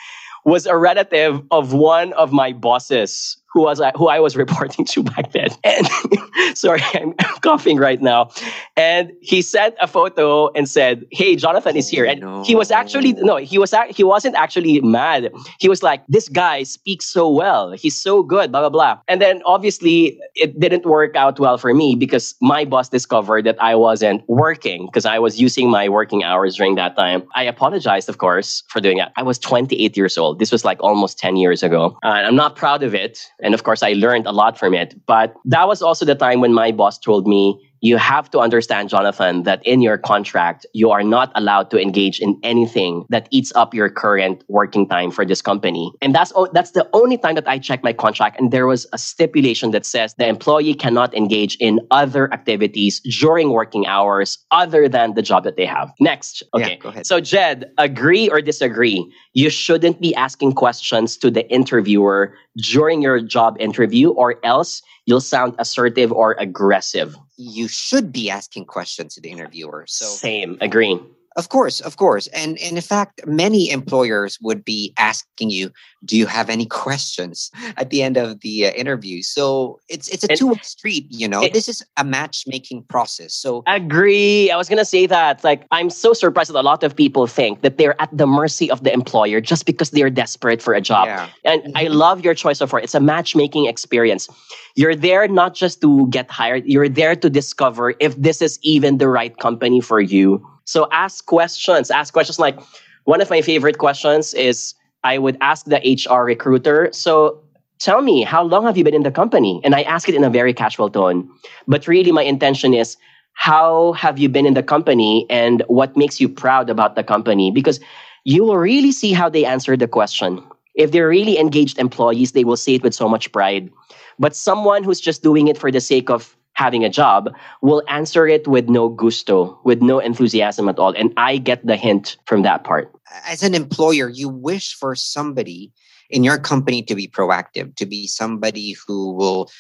was 0.45 0.67
a 0.67 0.77
relative 0.77 1.41
of 1.51 1.73
one 1.73 2.13
of 2.15 2.33
my 2.33 2.53
bosses 2.53 3.37
who 3.55 3.63
was 3.63 3.81
I, 3.81 3.93
who 3.93 4.09
I 4.09 4.19
was 4.21 4.37
reporting 4.37 4.85
to 4.85 5.03
back 5.15 5.33
then. 5.33 5.49
And 5.63 5.89
sorry, 6.55 6.83
I'm 6.93 7.15
coughing 7.41 7.79
right 7.79 8.03
now. 8.03 8.31
And 8.77 9.13
he 9.21 9.41
sent 9.41 9.77
a 9.81 9.87
photo 9.87 10.51
and 10.53 10.69
said, 10.69 11.07
"Hey, 11.11 11.37
Jonathan 11.37 11.77
is 11.77 11.89
here." 11.89 12.05
And 12.05 12.45
he 12.45 12.55
was 12.55 12.71
actually 12.71 13.13
no, 13.15 13.37
he 13.37 13.57
was 13.57 13.73
he 13.91 14.05
wasn't 14.05 14.35
actually 14.35 14.81
mad. 14.81 15.33
He 15.61 15.69
was 15.69 15.83
like, 15.83 16.03
"This 16.09 16.29
guy 16.29 16.65
speaks 16.65 17.07
so 17.07 17.31
well. 17.31 17.73
He's 17.73 17.99
so 17.99 18.23
good." 18.23 18.51
Blah 18.51 18.61
blah 18.61 18.71
blah. 18.71 19.01
And 19.09 19.23
then 19.23 19.41
obviously 19.47 20.19
it 20.35 20.59
didn't 20.59 20.85
work 20.85 21.15
out 21.17 21.39
well 21.39 21.57
for 21.57 21.73
me 21.73 21.95
because 21.95 22.35
my 22.43 22.65
boss 22.65 22.89
discovered 22.89 23.47
that 23.47 23.57
I 23.63 23.77
wasn't 23.77 24.29
working 24.29 24.87
because 24.87 25.07
I 25.07 25.21
was 25.21 25.41
using 25.41 25.71
my 25.71 25.89
working 25.89 26.25
hours 26.25 26.57
during 26.57 26.75
that 26.75 26.97
time. 26.97 27.23
I 27.37 27.45
apologized, 27.45 28.09
of 28.09 28.19
course, 28.19 28.65
for 28.69 28.81
doing 28.81 28.99
that. 28.99 29.13
I 29.17 29.23
was 29.23 29.39
28 29.39 29.97
years 29.97 30.19
old. 30.19 30.41
This 30.41 30.51
was 30.51 30.65
like 30.65 30.83
almost 30.83 31.19
10 31.19 31.37
years 31.37 31.63
ago. 31.63 31.97
And 32.03 32.27
I'm 32.27 32.35
not 32.35 32.57
proud 32.57 32.83
of 32.83 32.95
it. 32.95 33.31
And 33.45 33.55
of 33.55 33.63
course, 33.63 33.83
I 33.83 33.93
learned 33.93 34.27
a 34.27 34.33
lot 34.33 34.59
from 34.59 34.75
it. 34.75 34.95
But 35.07 35.35
that 35.45 35.69
was 35.69 35.83
also 35.83 36.05
the 36.05 36.15
time 36.15 36.41
when 36.41 36.53
my 36.55 36.73
boss 36.73 36.99
told 36.99 37.29
me, 37.29 37.61
you 37.85 37.99
have 37.99 38.31
to 38.31 38.39
understand, 38.39 38.89
Jonathan, 38.89 39.43
that 39.43 39.61
in 39.67 39.83
your 39.83 39.99
contract, 39.99 40.65
you 40.73 40.91
are 40.91 41.03
not 41.05 41.31
allowed 41.35 41.71
to 41.73 41.77
engage 41.79 42.19
in 42.19 42.41
anything 42.43 43.05
that 43.11 43.29
eats 43.31 43.53
up 43.55 43.75
your 43.75 43.91
current 43.91 44.43
working 44.49 44.89
time 44.89 45.11
for 45.11 45.27
this 45.27 45.43
company. 45.43 45.93
And 46.01 46.15
that's, 46.15 46.33
o- 46.35 46.49
that's 46.57 46.71
the 46.71 46.89
only 46.95 47.19
time 47.19 47.35
that 47.35 47.47
I 47.47 47.59
checked 47.59 47.85
my 47.85 47.93
contract. 47.93 48.41
And 48.41 48.51
there 48.51 48.67
was 48.67 48.87
a 48.95 48.99
stipulation 48.99 49.71
that 49.73 49.85
says 49.85 50.15
the 50.15 50.27
employee 50.27 50.73
cannot 50.73 51.15
engage 51.15 51.57
in 51.61 51.79
other 51.91 52.33
activities 52.33 53.01
during 53.21 53.51
working 53.51 53.87
hours 53.87 54.39
other 54.51 54.89
than 54.89 55.13
the 55.13 55.21
job 55.21 55.45
that 55.45 55.57
they 55.57 55.67
have. 55.67 55.93
Next. 56.01 56.43
Yeah, 56.57 56.65
Okay. 56.65 56.77
go 56.77 56.89
ahead. 56.89 57.07
So, 57.07 57.21
Jed, 57.21 57.71
agree 57.77 58.31
or 58.31 58.41
disagree? 58.41 59.05
You 59.35 59.51
shouldn't 59.51 60.01
be 60.01 60.15
asking 60.15 60.53
questions 60.55 61.19
to 61.19 61.31
the 61.31 61.47
interviewer 61.53 62.35
during 62.57 63.03
your 63.03 63.21
job 63.21 63.57
interview, 63.61 64.11
or 64.13 64.37
else 64.45 64.81
you'll 65.07 65.21
sound 65.21 65.55
assertive 65.59 66.13
or 66.13 66.33
aggressive. 66.39 67.17
You 67.37 67.69
should 67.69 68.13
be 68.13 68.31
asking 68.31 68.67
questions 68.67 69.15
to 69.15 69.21
the 69.21 69.31
interviewer. 69.31 69.85
So 69.87 70.07
Same. 70.07 70.59
Agree. 70.61 71.01
Of 71.37 71.49
course, 71.49 71.81
of 71.81 71.97
course. 71.97 72.29
And, 72.29 72.59
and 72.61 72.77
in 72.77 72.83
fact, 72.83 73.27
many 73.27 73.69
employers 73.71 74.39
would 74.41 74.65
be 74.65 74.93
asking 74.99 75.51
you, 75.51 75.71
do 76.05 76.17
you 76.17 76.27
have 76.27 76.49
any 76.49 76.65
questions 76.65 77.51
at 77.77 77.91
the 77.91 78.03
end 78.03 78.17
of 78.17 78.41
the 78.41 78.67
uh, 78.67 78.71
interview? 78.71 79.21
So 79.23 79.81
it's 79.89 80.07
it's 80.09 80.23
a 80.23 80.31
And- 80.31 80.39
two-way 80.39 80.61
street, 80.63 81.07
you 81.11 81.27
know. 81.27 81.43
It- 81.43 81.53
this 81.53 81.69
is 81.69 81.83
a 81.97 82.05
matchmaking 82.05 82.85
process. 82.89 83.35
So 83.35 83.65
Agree. 83.67 84.51
I 84.51 84.57
was 84.57 84.69
gonna 84.69 84.85
say 84.85 85.07
that. 85.07 85.43
Like, 85.43 85.67
I'm 85.73 85.91
so 85.91 86.13
surprised 86.13 86.51
that 86.53 86.61
a 86.61 86.63
lot 86.63 86.85
of 86.85 86.95
people 86.95 87.27
think 87.27 87.63
that 87.63 87.79
they're 87.79 88.01
at 88.01 88.17
the 88.17 88.27
mercy 88.29 88.71
of 88.71 88.85
the 88.85 88.93
employer 88.93 89.41
just 89.41 89.67
because 89.67 89.91
they're 89.91 90.11
desperate 90.11 90.63
for 90.63 90.73
a 90.75 90.81
job. 90.81 91.07
yeah. 91.07 91.29
And 91.45 91.73
I 91.75 91.89
love 91.89 92.25
your 92.25 92.35
choice 92.35 92.61
of 92.61 92.73
word. 92.73 92.85
It's 92.85 92.95
a 92.95 93.01
matchmaking 93.01 93.67
experience. 93.67 94.29
You're 94.77 94.95
there 94.95 95.27
not 95.27 95.55
just 95.55 95.81
to 95.81 96.07
get 96.11 96.31
hired, 96.31 96.65
you're 96.67 96.89
there 96.89 97.17
to 97.17 97.29
discover 97.31 97.95
if 97.99 98.15
this 98.17 98.41
is 98.41 98.59
even 98.63 98.99
the 98.99 99.09
right 99.09 99.37
company 99.39 99.81
for 99.81 100.01
you. 100.01 100.47
So 100.65 100.89
ask 100.93 101.27
questions. 101.27 101.91
Ask 101.91 102.13
questions 102.13 102.39
like 102.39 102.59
one 103.05 103.21
of 103.21 103.31
my 103.31 103.43
favorite 103.43 103.79
questions 103.79 104.35
is 104.35 104.75
I 105.05 105.19
would 105.19 105.37
ask 105.41 105.67
the 105.67 105.81
HR 105.85 106.25
recruiter, 106.25 106.89
so 106.93 107.41
tell 107.79 108.01
me, 108.01 108.23
how 108.23 108.43
long 108.43 108.65
have 108.65 108.77
you 108.79 108.85
been 108.85 108.95
in 108.95 109.03
the 109.03 109.11
company? 109.11 109.61
And 109.63 109.75
I 109.75 109.83
ask 109.83 110.09
it 110.09 110.15
in 110.15 110.25
a 110.25 110.31
very 110.31 110.55
casual 110.55 110.89
tone. 110.89 111.29
But 111.69 111.87
really, 111.87 112.13
my 112.13 112.23
intention 112.23 112.73
is, 112.73 112.97
how 113.35 113.93
have 113.93 114.19
you 114.19 114.29
been 114.29 114.47
in 114.47 114.55
the 114.55 114.63
company 114.63 115.27
and 115.29 115.63
what 115.67 115.97
makes 115.97 116.21
you 116.21 116.29
proud 116.29 116.71
about 116.71 116.95
the 116.95 117.05
company? 117.05 117.51
Because 117.51 117.81
you 118.25 118.45
will 118.45 118.57
really 118.57 118.93
see 118.93 119.13
how 119.13 119.29
they 119.29 119.45
answer 119.45 119.77
the 119.77 119.89
question. 119.89 120.43
If 120.75 120.93
they're 120.93 121.09
really 121.09 121.39
engaged 121.39 121.79
employees, 121.79 122.33
they 122.33 122.45
will 122.45 122.57
say 122.57 122.77
it 122.77 122.83
with 122.83 122.95
so 122.95 123.09
much 123.09 123.31
pride. 123.33 123.71
But 124.19 124.35
someone 124.35 124.83
who's 124.83 125.01
just 125.01 125.23
doing 125.23 125.49
it 125.49 125.59
for 125.59 125.71
the 125.71 125.81
sake 125.81 126.09
of 126.09 126.37
having 126.55 126.85
a 126.85 126.89
job 126.89 127.35
will 127.63 127.83
answer 127.89 128.27
it 128.27 128.47
with 128.49 128.69
no 128.69 128.89
gusto, 128.89 129.59
with 129.65 129.83
no 129.83 129.99
enthusiasm 129.99 130.69
at 130.69 130.79
all. 130.79 130.95
And 130.97 131.13
I 131.17 131.39
get 131.39 131.67
the 131.67 131.77
hint 131.77 132.17
from 132.27 132.43
that 132.43 132.65
part. 132.65 132.91
as 133.27 133.43
an 133.43 133.55
employer, 133.55 134.09
you 134.09 134.29
wish 134.29 134.75
for 134.75 134.97
somebody 134.97 135.73
in 136.11 136.25
your 136.25 136.39
company 136.39 136.83
to 136.83 136.95
be 136.95 137.07
proactive, 137.07 137.75
to 137.77 137.87
be 137.87 138.07
somebody 138.07 138.77
who 138.87 139.13
will 139.13 139.51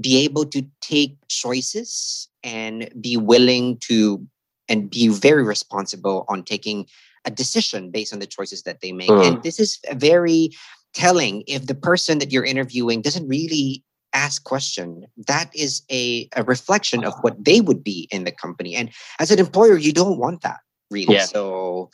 be 0.00 0.24
able 0.24 0.44
to 0.46 0.62
take 0.80 1.16
choices 1.28 2.28
and 2.42 2.90
be 3.00 3.16
willing 3.16 3.78
to 3.78 4.26
and 4.68 4.90
be 4.90 5.08
very 5.08 5.42
responsible 5.42 6.24
on 6.28 6.42
taking 6.42 6.86
a 7.24 7.30
decision 7.30 7.90
based 7.90 8.12
on 8.12 8.18
the 8.18 8.26
choices 8.26 8.62
that 8.62 8.80
they 8.80 8.92
make. 8.92 9.08
Mm. 9.08 9.26
And 9.26 9.42
this 9.42 9.58
is 9.58 9.78
very 9.92 10.50
telling 10.94 11.42
if 11.46 11.66
the 11.66 11.74
person 11.74 12.18
that 12.18 12.32
you're 12.32 12.44
interviewing 12.44 13.02
doesn't 13.02 13.28
really 13.28 13.82
ask 14.14 14.44
question 14.44 15.04
that 15.26 15.50
is 15.54 15.82
a, 15.90 16.28
a 16.36 16.42
reflection 16.44 17.04
of 17.04 17.12
what 17.20 17.42
they 17.44 17.60
would 17.60 17.84
be 17.84 18.08
in 18.10 18.24
the 18.24 18.32
company 18.32 18.74
and 18.74 18.90
as 19.18 19.30
an 19.30 19.38
employer 19.38 19.76
you 19.76 19.92
don't 19.92 20.18
want 20.18 20.42
that 20.42 20.60
really 20.90 21.14
Yeah. 21.14 21.24
so 21.24 21.90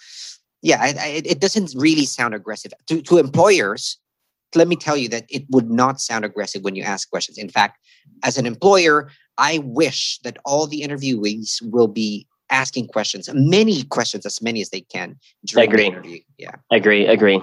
yeah 0.63 0.79
I, 0.81 0.95
I, 0.99 1.23
it 1.25 1.41
doesn't 1.41 1.73
really 1.77 2.05
sound 2.07 2.35
aggressive 2.35 2.73
to, 2.87 3.03
to 3.03 3.19
employers 3.19 3.99
let 4.55 4.69
me 4.69 4.77
tell 4.77 4.97
you 4.97 5.09
that 5.09 5.25
it 5.29 5.45
would 5.51 5.69
not 5.69 6.01
sound 6.01 6.25
aggressive 6.25 6.63
when 6.63 6.77
you 6.77 6.83
ask 6.85 7.11
questions 7.11 7.39
in 7.39 7.49
fact 7.49 7.79
as 8.23 8.39
an 8.39 8.47
employer 8.47 9.11
i 9.39 9.59
wish 9.59 10.19
that 10.23 10.39
all 10.45 10.67
the 10.67 10.83
interviewees 10.83 11.61
will 11.63 11.89
be 11.89 12.27
asking 12.51 12.87
questions 12.87 13.29
many 13.35 13.83
questions 13.85 14.25
as 14.25 14.41
many 14.41 14.61
as 14.61 14.71
they 14.71 14.83
can 14.83 15.17
during 15.47 15.69
Agree. 15.69 15.83
the 15.83 15.87
interview 15.89 16.19
yeah 16.39 16.53
Agree, 16.71 17.07
agree. 17.07 17.41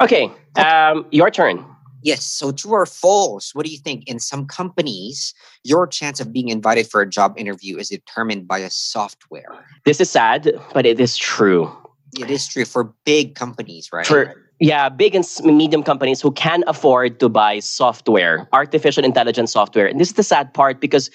Okay, 0.00 0.30
um, 0.56 1.04
your 1.10 1.30
turn. 1.30 1.64
Yes. 2.04 2.22
So 2.22 2.52
true 2.52 2.72
or 2.72 2.84
false? 2.84 3.54
What 3.54 3.64
do 3.64 3.72
you 3.72 3.78
think? 3.78 4.06
In 4.06 4.20
some 4.20 4.46
companies, 4.46 5.32
your 5.64 5.86
chance 5.86 6.20
of 6.20 6.32
being 6.32 6.50
invited 6.50 6.86
for 6.86 7.00
a 7.00 7.08
job 7.08 7.32
interview 7.38 7.78
is 7.78 7.88
determined 7.88 8.46
by 8.46 8.58
a 8.58 8.68
software. 8.68 9.48
This 9.86 10.02
is 10.02 10.10
sad, 10.10 10.52
but 10.74 10.84
it 10.84 11.00
is 11.00 11.16
true. 11.16 11.72
It 12.20 12.30
is 12.30 12.46
true 12.46 12.66
for 12.66 12.92
big 13.06 13.34
companies, 13.34 13.90
right? 13.90 14.06
For 14.06 14.34
yeah, 14.60 14.90
big 14.90 15.14
and 15.14 15.26
medium 15.44 15.82
companies 15.82 16.20
who 16.20 16.30
can 16.30 16.62
afford 16.66 17.20
to 17.20 17.28
buy 17.30 17.58
software, 17.60 18.48
artificial 18.52 19.02
intelligence 19.02 19.52
software. 19.52 19.86
And 19.86 19.98
this 19.98 20.08
is 20.08 20.14
the 20.14 20.22
sad 20.22 20.52
part 20.52 20.80
because 20.80 21.10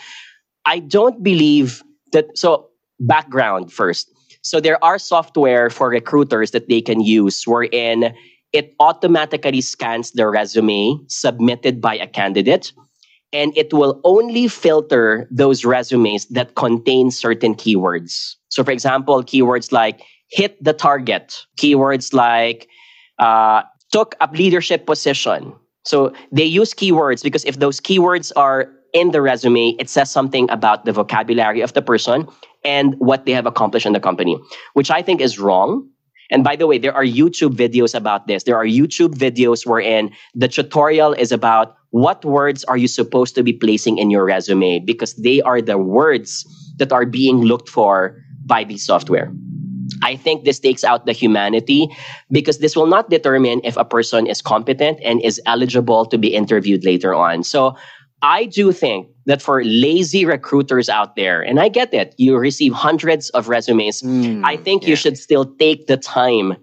I 0.65 0.79
don't 0.79 1.21
believe 1.23 1.83
that. 2.13 2.35
So, 2.35 2.67
background 2.99 3.71
first. 3.71 4.11
So, 4.41 4.59
there 4.59 4.83
are 4.83 4.97
software 4.97 5.69
for 5.69 5.89
recruiters 5.89 6.51
that 6.51 6.67
they 6.67 6.81
can 6.81 6.99
use 6.99 7.45
wherein 7.45 8.13
it 8.53 8.75
automatically 8.79 9.61
scans 9.61 10.11
the 10.11 10.27
resume 10.27 10.97
submitted 11.07 11.81
by 11.81 11.95
a 11.95 12.07
candidate 12.07 12.71
and 13.31 13.55
it 13.55 13.73
will 13.73 14.01
only 14.03 14.47
filter 14.47 15.27
those 15.29 15.63
resumes 15.63 16.25
that 16.27 16.55
contain 16.55 17.11
certain 17.11 17.53
keywords. 17.53 18.35
So, 18.49 18.63
for 18.63 18.71
example, 18.71 19.23
keywords 19.23 19.71
like 19.71 20.01
hit 20.29 20.61
the 20.63 20.73
target, 20.73 21.45
keywords 21.57 22.13
like 22.13 22.67
uh, 23.19 23.63
took 23.91 24.15
a 24.21 24.29
leadership 24.33 24.85
position. 24.85 25.53
So 25.85 26.13
they 26.31 26.45
use 26.45 26.73
keywords 26.73 27.23
because 27.23 27.45
if 27.45 27.59
those 27.59 27.79
keywords 27.79 28.31
are 28.35 28.71
in 28.93 29.11
the 29.11 29.21
resume, 29.21 29.75
it 29.79 29.89
says 29.89 30.11
something 30.11 30.49
about 30.49 30.85
the 30.85 30.91
vocabulary 30.91 31.61
of 31.61 31.73
the 31.73 31.81
person 31.81 32.27
and 32.63 32.95
what 32.99 33.25
they 33.25 33.31
have 33.31 33.45
accomplished 33.45 33.85
in 33.85 33.93
the 33.93 33.99
company, 33.99 34.37
which 34.73 34.91
I 34.91 35.01
think 35.01 35.21
is 35.21 35.39
wrong. 35.39 35.87
And 36.29 36.43
by 36.43 36.55
the 36.55 36.67
way, 36.67 36.77
there 36.77 36.93
are 36.93 37.05
YouTube 37.05 37.55
videos 37.55 37.95
about 37.95 38.27
this. 38.27 38.43
There 38.43 38.55
are 38.55 38.65
YouTube 38.65 39.15
videos 39.15 39.65
wherein 39.65 40.11
the 40.35 40.47
tutorial 40.47 41.13
is 41.13 41.31
about 41.31 41.75
what 41.91 42.23
words 42.23 42.63
are 42.65 42.77
you 42.77 42.87
supposed 42.87 43.33
to 43.35 43.43
be 43.43 43.53
placing 43.53 43.97
in 43.97 44.11
your 44.11 44.25
resume 44.25 44.79
because 44.79 45.15
they 45.15 45.41
are 45.41 45.61
the 45.61 45.77
words 45.77 46.45
that 46.77 46.91
are 46.91 47.05
being 47.05 47.41
looked 47.41 47.67
for 47.67 48.15
by 48.45 48.63
the 48.63 48.77
software. 48.77 49.33
I 50.03 50.15
think 50.15 50.45
this 50.45 50.59
takes 50.59 50.83
out 50.83 51.05
the 51.05 51.13
humanity 51.13 51.89
because 52.31 52.59
this 52.59 52.75
will 52.75 52.85
not 52.85 53.09
determine 53.09 53.61
if 53.63 53.75
a 53.75 53.83
person 53.83 54.27
is 54.27 54.41
competent 54.41 54.99
and 55.03 55.21
is 55.21 55.41
eligible 55.47 56.05
to 56.05 56.17
be 56.17 56.33
interviewed 56.33 56.85
later 56.85 57.13
on. 57.13 57.43
So 57.43 57.75
I 58.21 58.45
do 58.45 58.71
think 58.71 59.07
that 59.25 59.41
for 59.41 59.63
lazy 59.63 60.25
recruiters 60.25 60.89
out 60.89 61.15
there, 61.15 61.41
and 61.41 61.59
I 61.59 61.69
get 61.69 61.93
it, 61.93 62.15
you 62.17 62.37
receive 62.37 62.73
hundreds 62.73 63.29
of 63.31 63.47
resumes. 63.47 64.01
Mm, 64.01 64.43
I 64.43 64.57
think 64.57 64.83
yeah. 64.83 64.89
you 64.89 64.95
should 64.95 65.17
still 65.17 65.45
take 65.55 65.87
the 65.87 65.97
time 65.97 66.57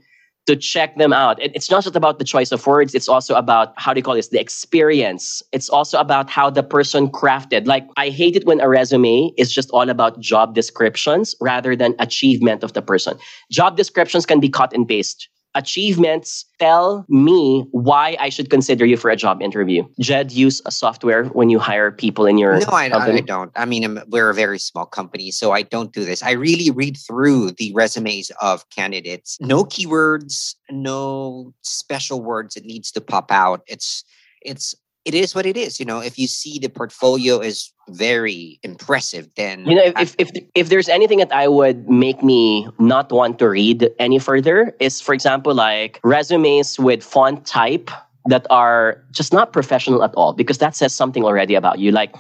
to 0.46 0.54
check 0.54 0.96
them 0.96 1.12
out. 1.12 1.38
It's 1.40 1.70
not 1.70 1.82
just 1.82 1.96
about 1.96 2.18
the 2.20 2.24
choice 2.24 2.52
of 2.52 2.64
words, 2.66 2.94
it's 2.94 3.08
also 3.08 3.34
about 3.34 3.74
how 3.76 3.92
do 3.92 3.98
you 3.98 4.02
call 4.02 4.14
this? 4.14 4.28
The 4.28 4.40
experience. 4.40 5.42
It's 5.52 5.68
also 5.68 5.98
about 5.98 6.30
how 6.30 6.50
the 6.50 6.62
person 6.62 7.08
crafted. 7.08 7.66
Like, 7.66 7.86
I 7.96 8.10
hate 8.10 8.36
it 8.36 8.46
when 8.46 8.60
a 8.60 8.68
resume 8.68 9.32
is 9.36 9.52
just 9.52 9.70
all 9.70 9.90
about 9.90 10.20
job 10.20 10.54
descriptions 10.54 11.34
rather 11.40 11.74
than 11.74 11.96
achievement 11.98 12.62
of 12.62 12.74
the 12.74 12.82
person. 12.82 13.18
Job 13.50 13.76
descriptions 13.76 14.24
can 14.24 14.38
be 14.38 14.48
cut 14.48 14.72
and 14.72 14.86
paste 14.86 15.28
achievements 15.56 16.44
tell 16.58 17.04
me 17.08 17.66
why 17.72 18.16
I 18.20 18.28
should 18.28 18.50
consider 18.50 18.86
you 18.86 18.96
for 18.96 19.10
a 19.10 19.16
job 19.16 19.42
interview. 19.42 19.82
Jed, 19.98 20.30
use 20.30 20.62
a 20.66 20.70
software 20.70 21.24
when 21.26 21.50
you 21.50 21.58
hire 21.58 21.90
people 21.90 22.26
in 22.26 22.38
your 22.38 22.58
no, 22.60 22.66
I, 22.70 22.90
company? 22.90 23.18
I 23.18 23.22
don't. 23.22 23.50
I 23.56 23.64
mean, 23.64 23.82
I'm, 23.82 23.98
we're 24.08 24.30
a 24.30 24.34
very 24.34 24.58
small 24.58 24.86
company, 24.86 25.30
so 25.30 25.52
I 25.52 25.62
don't 25.62 25.92
do 25.92 26.04
this. 26.04 26.22
I 26.22 26.32
really 26.32 26.70
read 26.70 26.96
through 26.96 27.52
the 27.52 27.72
resumes 27.74 28.30
of 28.40 28.68
candidates. 28.70 29.38
No 29.40 29.64
keywords, 29.64 30.54
no 30.70 31.54
special 31.62 32.22
words 32.22 32.56
It 32.56 32.64
needs 32.64 32.92
to 32.92 33.00
pop 33.00 33.32
out. 33.32 33.62
It's 33.66 34.04
it's 34.42 34.74
it 35.06 35.14
is 35.14 35.34
what 35.34 35.46
it 35.46 35.56
is. 35.56 35.78
You 35.78 35.86
know, 35.86 36.00
if 36.00 36.18
you 36.18 36.26
see 36.26 36.58
the 36.58 36.68
portfolio 36.68 37.38
is 37.38 37.72
very 37.88 38.58
impressive, 38.64 39.30
then 39.36 39.64
you 39.64 39.76
know 39.76 39.84
if, 39.84 39.96
I, 39.96 40.02
if 40.02 40.14
if 40.18 40.30
if 40.54 40.68
there's 40.68 40.88
anything 40.88 41.18
that 41.18 41.32
I 41.32 41.46
would 41.46 41.88
make 41.88 42.22
me 42.24 42.68
not 42.80 43.12
want 43.12 43.38
to 43.38 43.48
read 43.48 43.88
any 44.00 44.18
further 44.18 44.74
is, 44.80 45.00
for 45.00 45.14
example, 45.14 45.54
like 45.54 46.00
resumes 46.02 46.78
with 46.78 47.04
font 47.04 47.46
type 47.46 47.88
that 48.26 48.46
are 48.50 49.00
just 49.12 49.32
not 49.32 49.52
professional 49.52 50.02
at 50.02 50.12
all, 50.16 50.32
because 50.32 50.58
that 50.58 50.74
says 50.74 50.92
something 50.92 51.24
already 51.24 51.54
about 51.54 51.78
you. 51.78 51.92
Like 51.92 52.12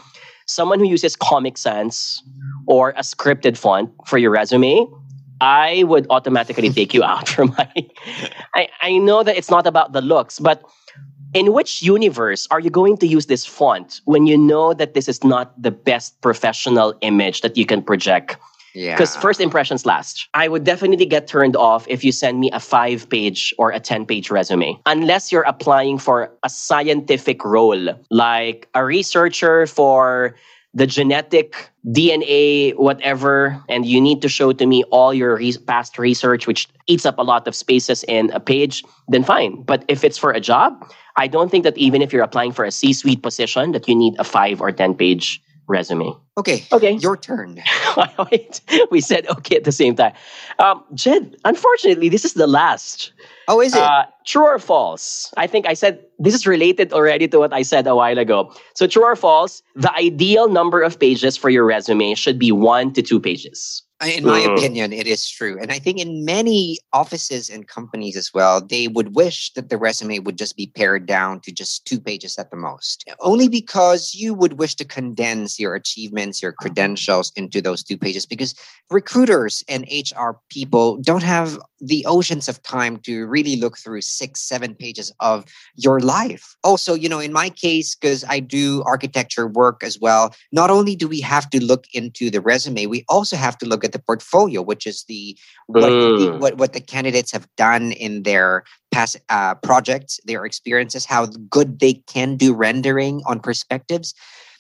someone 0.46 0.78
who 0.78 0.86
uses 0.86 1.16
Comic 1.16 1.58
Sans 1.58 2.22
or 2.68 2.90
a 2.90 3.02
scripted 3.02 3.56
font 3.56 3.90
for 4.06 4.16
your 4.16 4.30
resume, 4.30 4.86
I 5.40 5.82
would 5.82 6.06
automatically 6.08 6.70
take 6.70 6.94
you 6.94 7.02
out 7.02 7.28
from 7.34 7.52
my. 7.58 7.68
I, 8.54 8.68
I 8.80 8.98
know 8.98 9.24
that 9.24 9.36
it's 9.36 9.50
not 9.50 9.66
about 9.66 9.92
the 9.92 10.00
looks, 10.00 10.38
but 10.38 10.62
in 11.36 11.52
which 11.52 11.82
universe 11.82 12.48
are 12.50 12.60
you 12.60 12.70
going 12.70 12.96
to 12.96 13.06
use 13.06 13.26
this 13.26 13.44
font 13.44 14.00
when 14.06 14.26
you 14.26 14.38
know 14.38 14.72
that 14.72 14.94
this 14.94 15.06
is 15.06 15.22
not 15.22 15.52
the 15.60 15.70
best 15.70 16.18
professional 16.22 16.94
image 17.02 17.42
that 17.42 17.56
you 17.56 17.66
can 17.66 17.82
project? 17.82 18.38
Yeah. 18.74 18.94
Because 18.94 19.16
first 19.16 19.40
impressions 19.40 19.86
last. 19.86 20.28
I 20.34 20.48
would 20.48 20.64
definitely 20.64 21.06
get 21.06 21.26
turned 21.26 21.56
off 21.56 21.86
if 21.88 22.04
you 22.04 22.12
send 22.12 22.40
me 22.40 22.50
a 22.52 22.60
five 22.60 23.08
page 23.08 23.54
or 23.58 23.70
a 23.70 23.80
10 23.80 24.04
page 24.04 24.30
resume. 24.30 24.78
Unless 24.84 25.32
you're 25.32 25.48
applying 25.48 25.98
for 25.98 26.30
a 26.42 26.48
scientific 26.48 27.44
role, 27.44 27.88
like 28.10 28.68
a 28.74 28.84
researcher 28.84 29.66
for 29.66 30.36
the 30.76 30.86
genetic 30.86 31.70
DNA, 31.88 32.76
whatever, 32.76 33.58
and 33.66 33.86
you 33.86 33.98
need 33.98 34.20
to 34.20 34.28
show 34.28 34.52
to 34.52 34.66
me 34.66 34.84
all 34.92 35.14
your 35.14 35.36
re- 35.36 35.56
past 35.66 35.98
research, 35.98 36.46
which 36.46 36.68
eats 36.86 37.06
up 37.06 37.16
a 37.18 37.22
lot 37.22 37.48
of 37.48 37.54
spaces 37.54 38.04
in 38.04 38.30
a 38.32 38.40
page, 38.40 38.84
then 39.08 39.24
fine. 39.24 39.62
But 39.62 39.84
if 39.88 40.04
it's 40.04 40.18
for 40.18 40.30
a 40.32 40.40
job, 40.40 40.92
I 41.16 41.28
don't 41.28 41.50
think 41.50 41.64
that 41.64 41.78
even 41.78 42.02
if 42.02 42.12
you're 42.12 42.22
applying 42.22 42.52
for 42.52 42.66
a 42.66 42.70
C-suite 42.70 43.22
position, 43.22 43.72
that 43.72 43.88
you 43.88 43.94
need 43.94 44.16
a 44.18 44.24
five 44.24 44.60
or 44.60 44.70
ten 44.70 44.94
page 44.94 45.40
resume. 45.68 46.14
Okay. 46.38 46.64
Okay. 46.72 46.92
Your 46.92 47.16
turn. 47.16 47.62
Wait. 48.30 48.60
We 48.90 49.00
said 49.00 49.26
okay 49.28 49.56
at 49.56 49.64
the 49.64 49.72
same 49.72 49.96
time. 49.96 50.12
Um, 50.58 50.84
Jed, 50.94 51.36
unfortunately, 51.44 52.08
this 52.08 52.24
is 52.24 52.34
the 52.34 52.46
last. 52.46 53.12
Oh, 53.48 53.60
is 53.60 53.74
it? 53.74 53.80
Uh, 53.80 54.04
true 54.26 54.44
or 54.44 54.58
false? 54.58 55.32
I 55.36 55.46
think 55.46 55.66
I 55.66 55.74
said 55.74 56.04
this 56.18 56.34
is 56.34 56.46
related 56.46 56.92
already 56.92 57.28
to 57.28 57.38
what 57.38 57.52
I 57.52 57.62
said 57.62 57.86
a 57.86 57.94
while 57.94 58.18
ago. 58.18 58.52
So, 58.74 58.86
true 58.86 59.04
or 59.04 59.16
false? 59.16 59.62
The 59.74 59.92
ideal 59.94 60.48
number 60.48 60.82
of 60.82 60.98
pages 60.98 61.36
for 61.36 61.48
your 61.48 61.64
resume 61.64 62.14
should 62.14 62.38
be 62.38 62.52
one 62.52 62.92
to 62.94 63.02
two 63.02 63.20
pages. 63.20 63.82
In 64.04 64.26
my 64.26 64.40
mm. 64.40 64.54
opinion, 64.54 64.92
it 64.92 65.06
is 65.06 65.26
true. 65.26 65.56
And 65.58 65.72
I 65.72 65.78
think 65.78 65.98
in 65.98 66.22
many 66.22 66.78
offices 66.92 67.48
and 67.48 67.66
companies 67.66 68.14
as 68.14 68.30
well, 68.34 68.60
they 68.60 68.88
would 68.88 69.14
wish 69.14 69.54
that 69.54 69.70
the 69.70 69.78
resume 69.78 70.18
would 70.18 70.36
just 70.36 70.54
be 70.54 70.66
pared 70.66 71.06
down 71.06 71.40
to 71.40 71.52
just 71.52 71.86
two 71.86 71.98
pages 71.98 72.36
at 72.36 72.50
the 72.50 72.58
most. 72.58 73.08
Only 73.20 73.48
because 73.48 74.14
you 74.14 74.34
would 74.34 74.58
wish 74.58 74.74
to 74.76 74.84
condense 74.84 75.58
your 75.58 75.74
achievements, 75.74 76.42
your 76.42 76.52
credentials 76.52 77.32
into 77.36 77.62
those 77.62 77.82
two 77.82 77.96
pages. 77.96 78.26
Because 78.26 78.54
recruiters 78.90 79.64
and 79.66 79.86
HR 79.90 80.32
people 80.50 80.98
don't 80.98 81.22
have 81.22 81.58
the 81.80 82.04
oceans 82.04 82.48
of 82.48 82.62
time 82.62 82.98
to 82.98 83.26
really 83.26 83.56
look 83.56 83.78
through 83.78 84.02
six, 84.02 84.42
seven 84.42 84.74
pages 84.74 85.10
of 85.20 85.44
your 85.74 86.00
life. 86.00 86.54
Also, 86.64 86.92
you 86.92 87.08
know, 87.08 87.18
in 87.18 87.32
my 87.32 87.48
case, 87.48 87.94
because 87.94 88.24
I 88.28 88.40
do 88.40 88.82
architecture 88.84 89.46
work 89.46 89.82
as 89.82 89.98
well, 89.98 90.34
not 90.52 90.70
only 90.70 90.96
do 90.96 91.08
we 91.08 91.20
have 91.20 91.48
to 91.50 91.64
look 91.64 91.86
into 91.94 92.30
the 92.30 92.42
resume, 92.42 92.86
we 92.86 93.04
also 93.08 93.36
have 93.36 93.56
to 93.58 93.66
look 93.66 93.85
at 93.86 93.92
the 93.92 93.98
portfolio, 93.98 94.60
which 94.60 94.86
is 94.86 95.04
the 95.08 95.36
what, 95.66 95.80
the, 95.80 95.86
mm. 95.88 96.40
what, 96.40 96.58
what 96.58 96.72
the 96.74 96.80
candidates 96.80 97.32
have 97.32 97.48
done 97.56 97.92
in 97.92 98.22
their 98.24 98.64
past 98.92 99.16
uh, 99.30 99.54
projects, 99.54 100.20
their 100.24 100.44
experiences, 100.44 101.06
how 101.06 101.26
good 101.48 101.80
they 101.80 101.94
can 102.06 102.36
do 102.36 102.52
rendering 102.52 103.22
on 103.26 103.40
perspectives. 103.40 104.14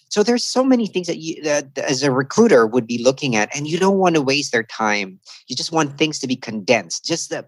So 0.08 0.22
there's 0.22 0.44
so 0.44 0.62
many 0.64 0.86
things 0.86 1.08
that 1.08 1.18
you, 1.18 1.42
that 1.42 1.76
as 1.78 2.02
a 2.02 2.12
recruiter, 2.12 2.66
would 2.66 2.86
be 2.86 3.02
looking 3.02 3.34
at, 3.36 3.54
and 3.54 3.66
you 3.66 3.78
don't 3.78 3.98
want 3.98 4.14
to 4.14 4.22
waste 4.22 4.52
their 4.52 4.62
time. 4.62 5.18
You 5.48 5.56
just 5.56 5.72
want 5.72 5.98
things 5.98 6.18
to 6.20 6.26
be 6.26 6.36
condensed. 6.36 7.04
Just 7.04 7.30
the 7.30 7.44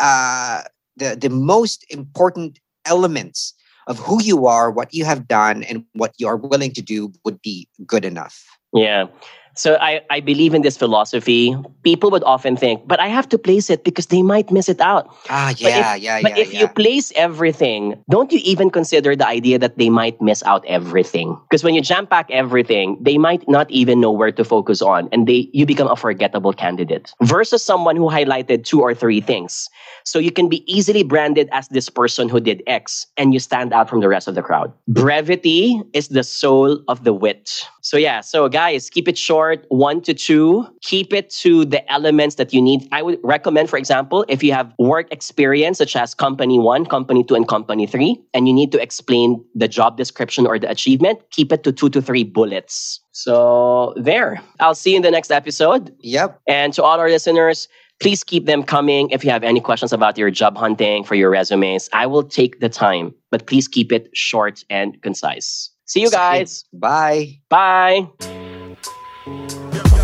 uh, 0.00 0.62
the 0.96 1.16
the 1.16 1.30
most 1.30 1.84
important 1.90 2.58
elements 2.86 3.54
of 3.86 3.98
who 3.98 4.22
you 4.22 4.46
are, 4.46 4.70
what 4.70 4.94
you 4.94 5.04
have 5.04 5.28
done, 5.28 5.62
and 5.64 5.84
what 5.92 6.14
you 6.16 6.26
are 6.26 6.36
willing 6.36 6.72
to 6.72 6.82
do 6.82 7.12
would 7.24 7.40
be 7.42 7.68
good 7.86 8.04
enough. 8.04 8.44
Yeah. 8.72 9.06
So 9.54 9.76
I, 9.80 10.00
I 10.10 10.20
believe 10.20 10.54
in 10.54 10.62
this 10.62 10.76
philosophy. 10.76 11.56
People 11.82 12.10
would 12.10 12.22
often 12.24 12.56
think, 12.56 12.86
but 12.86 13.00
I 13.00 13.08
have 13.08 13.28
to 13.30 13.38
place 13.38 13.68
it 13.70 13.84
because 13.84 14.06
they 14.06 14.22
might 14.22 14.50
miss 14.50 14.68
it 14.68 14.80
out. 14.80 15.14
Ah, 15.28 15.54
yeah, 15.58 15.96
if, 15.96 16.02
yeah, 16.02 16.22
But 16.22 16.36
yeah, 16.36 16.42
if 16.42 16.52
yeah. 16.52 16.60
you 16.60 16.68
place 16.68 17.12
everything, 17.16 18.02
don't 18.08 18.30
you 18.32 18.40
even 18.44 18.70
consider 18.70 19.16
the 19.16 19.26
idea 19.26 19.58
that 19.58 19.76
they 19.76 19.90
might 19.90 20.20
miss 20.20 20.42
out 20.44 20.64
everything? 20.66 21.36
Because 21.48 21.64
when 21.64 21.74
you 21.74 21.82
jam 21.82 22.06
pack 22.06 22.30
everything, 22.30 22.96
they 23.00 23.18
might 23.18 23.48
not 23.48 23.70
even 23.70 24.00
know 24.00 24.12
where 24.12 24.32
to 24.32 24.44
focus 24.44 24.80
on, 24.80 25.08
and 25.10 25.26
they 25.26 25.50
you 25.52 25.66
become 25.66 25.88
a 25.88 25.96
forgettable 25.96 26.52
candidate. 26.52 27.12
Versus 27.22 27.64
someone 27.64 27.96
who 27.96 28.08
highlighted 28.08 28.64
two 28.64 28.80
or 28.80 28.94
three 28.94 29.20
things, 29.20 29.68
so 30.04 30.18
you 30.18 30.30
can 30.30 30.48
be 30.48 30.62
easily 30.72 31.02
branded 31.02 31.48
as 31.52 31.68
this 31.68 31.88
person 31.88 32.28
who 32.28 32.40
did 32.40 32.62
X, 32.66 33.06
and 33.16 33.34
you 33.34 33.40
stand 33.40 33.72
out 33.72 33.88
from 33.90 34.00
the 34.00 34.08
rest 34.08 34.28
of 34.28 34.34
the 34.34 34.42
crowd. 34.42 34.72
Brevity 34.88 35.82
is 35.92 36.08
the 36.08 36.22
soul 36.22 36.82
of 36.86 37.04
the 37.04 37.12
wit. 37.12 37.66
So 37.82 37.96
yeah, 37.96 38.20
so 38.20 38.48
guys, 38.48 38.88
keep 38.88 39.08
it 39.08 39.18
short 39.18 39.39
one 39.68 40.00
to 40.02 40.14
two. 40.14 40.66
Keep 40.82 41.12
it 41.12 41.30
to 41.30 41.64
the 41.64 41.80
elements 41.90 42.36
that 42.36 42.52
you 42.52 42.60
need. 42.62 42.88
I 42.92 43.02
would 43.02 43.18
recommend, 43.22 43.70
for 43.70 43.76
example, 43.76 44.24
if 44.28 44.42
you 44.42 44.52
have 44.52 44.72
work 44.78 45.12
experience, 45.12 45.78
such 45.78 45.96
as 45.96 46.14
company 46.14 46.58
one, 46.58 46.86
company 46.86 47.24
two, 47.24 47.34
and 47.34 47.46
company 47.46 47.86
three, 47.86 48.20
and 48.34 48.46
you 48.46 48.54
need 48.54 48.72
to 48.72 48.80
explain 48.80 49.44
the 49.54 49.68
job 49.68 49.96
description 49.96 50.46
or 50.46 50.58
the 50.58 50.70
achievement, 50.70 51.18
keep 51.30 51.52
it 51.52 51.64
to 51.64 51.72
two 51.72 51.88
to 51.90 52.02
three 52.02 52.24
bullets. 52.24 53.00
So 53.12 53.94
there. 53.96 54.40
I'll 54.60 54.74
see 54.74 54.90
you 54.90 54.96
in 54.96 55.02
the 55.02 55.10
next 55.10 55.30
episode. 55.30 55.94
Yep. 56.00 56.40
And 56.48 56.72
to 56.74 56.82
all 56.82 56.98
our 56.98 57.08
listeners, 57.08 57.68
please 58.00 58.24
keep 58.24 58.46
them 58.46 58.62
coming. 58.62 59.10
If 59.10 59.24
you 59.24 59.30
have 59.30 59.44
any 59.44 59.60
questions 59.60 59.92
about 59.92 60.16
your 60.16 60.30
job 60.30 60.56
hunting 60.56 61.04
for 61.04 61.14
your 61.14 61.30
resumes, 61.30 61.88
I 61.92 62.06
will 62.06 62.22
take 62.22 62.60
the 62.60 62.68
time, 62.68 63.14
but 63.30 63.46
please 63.46 63.68
keep 63.68 63.92
it 63.92 64.08
short 64.14 64.64
and 64.70 65.00
concise. 65.02 65.70
See 65.84 66.00
you 66.00 66.10
guys. 66.10 66.64
Bye. 66.72 67.40
Bye. 67.48 68.06
Yeah. 69.26 69.99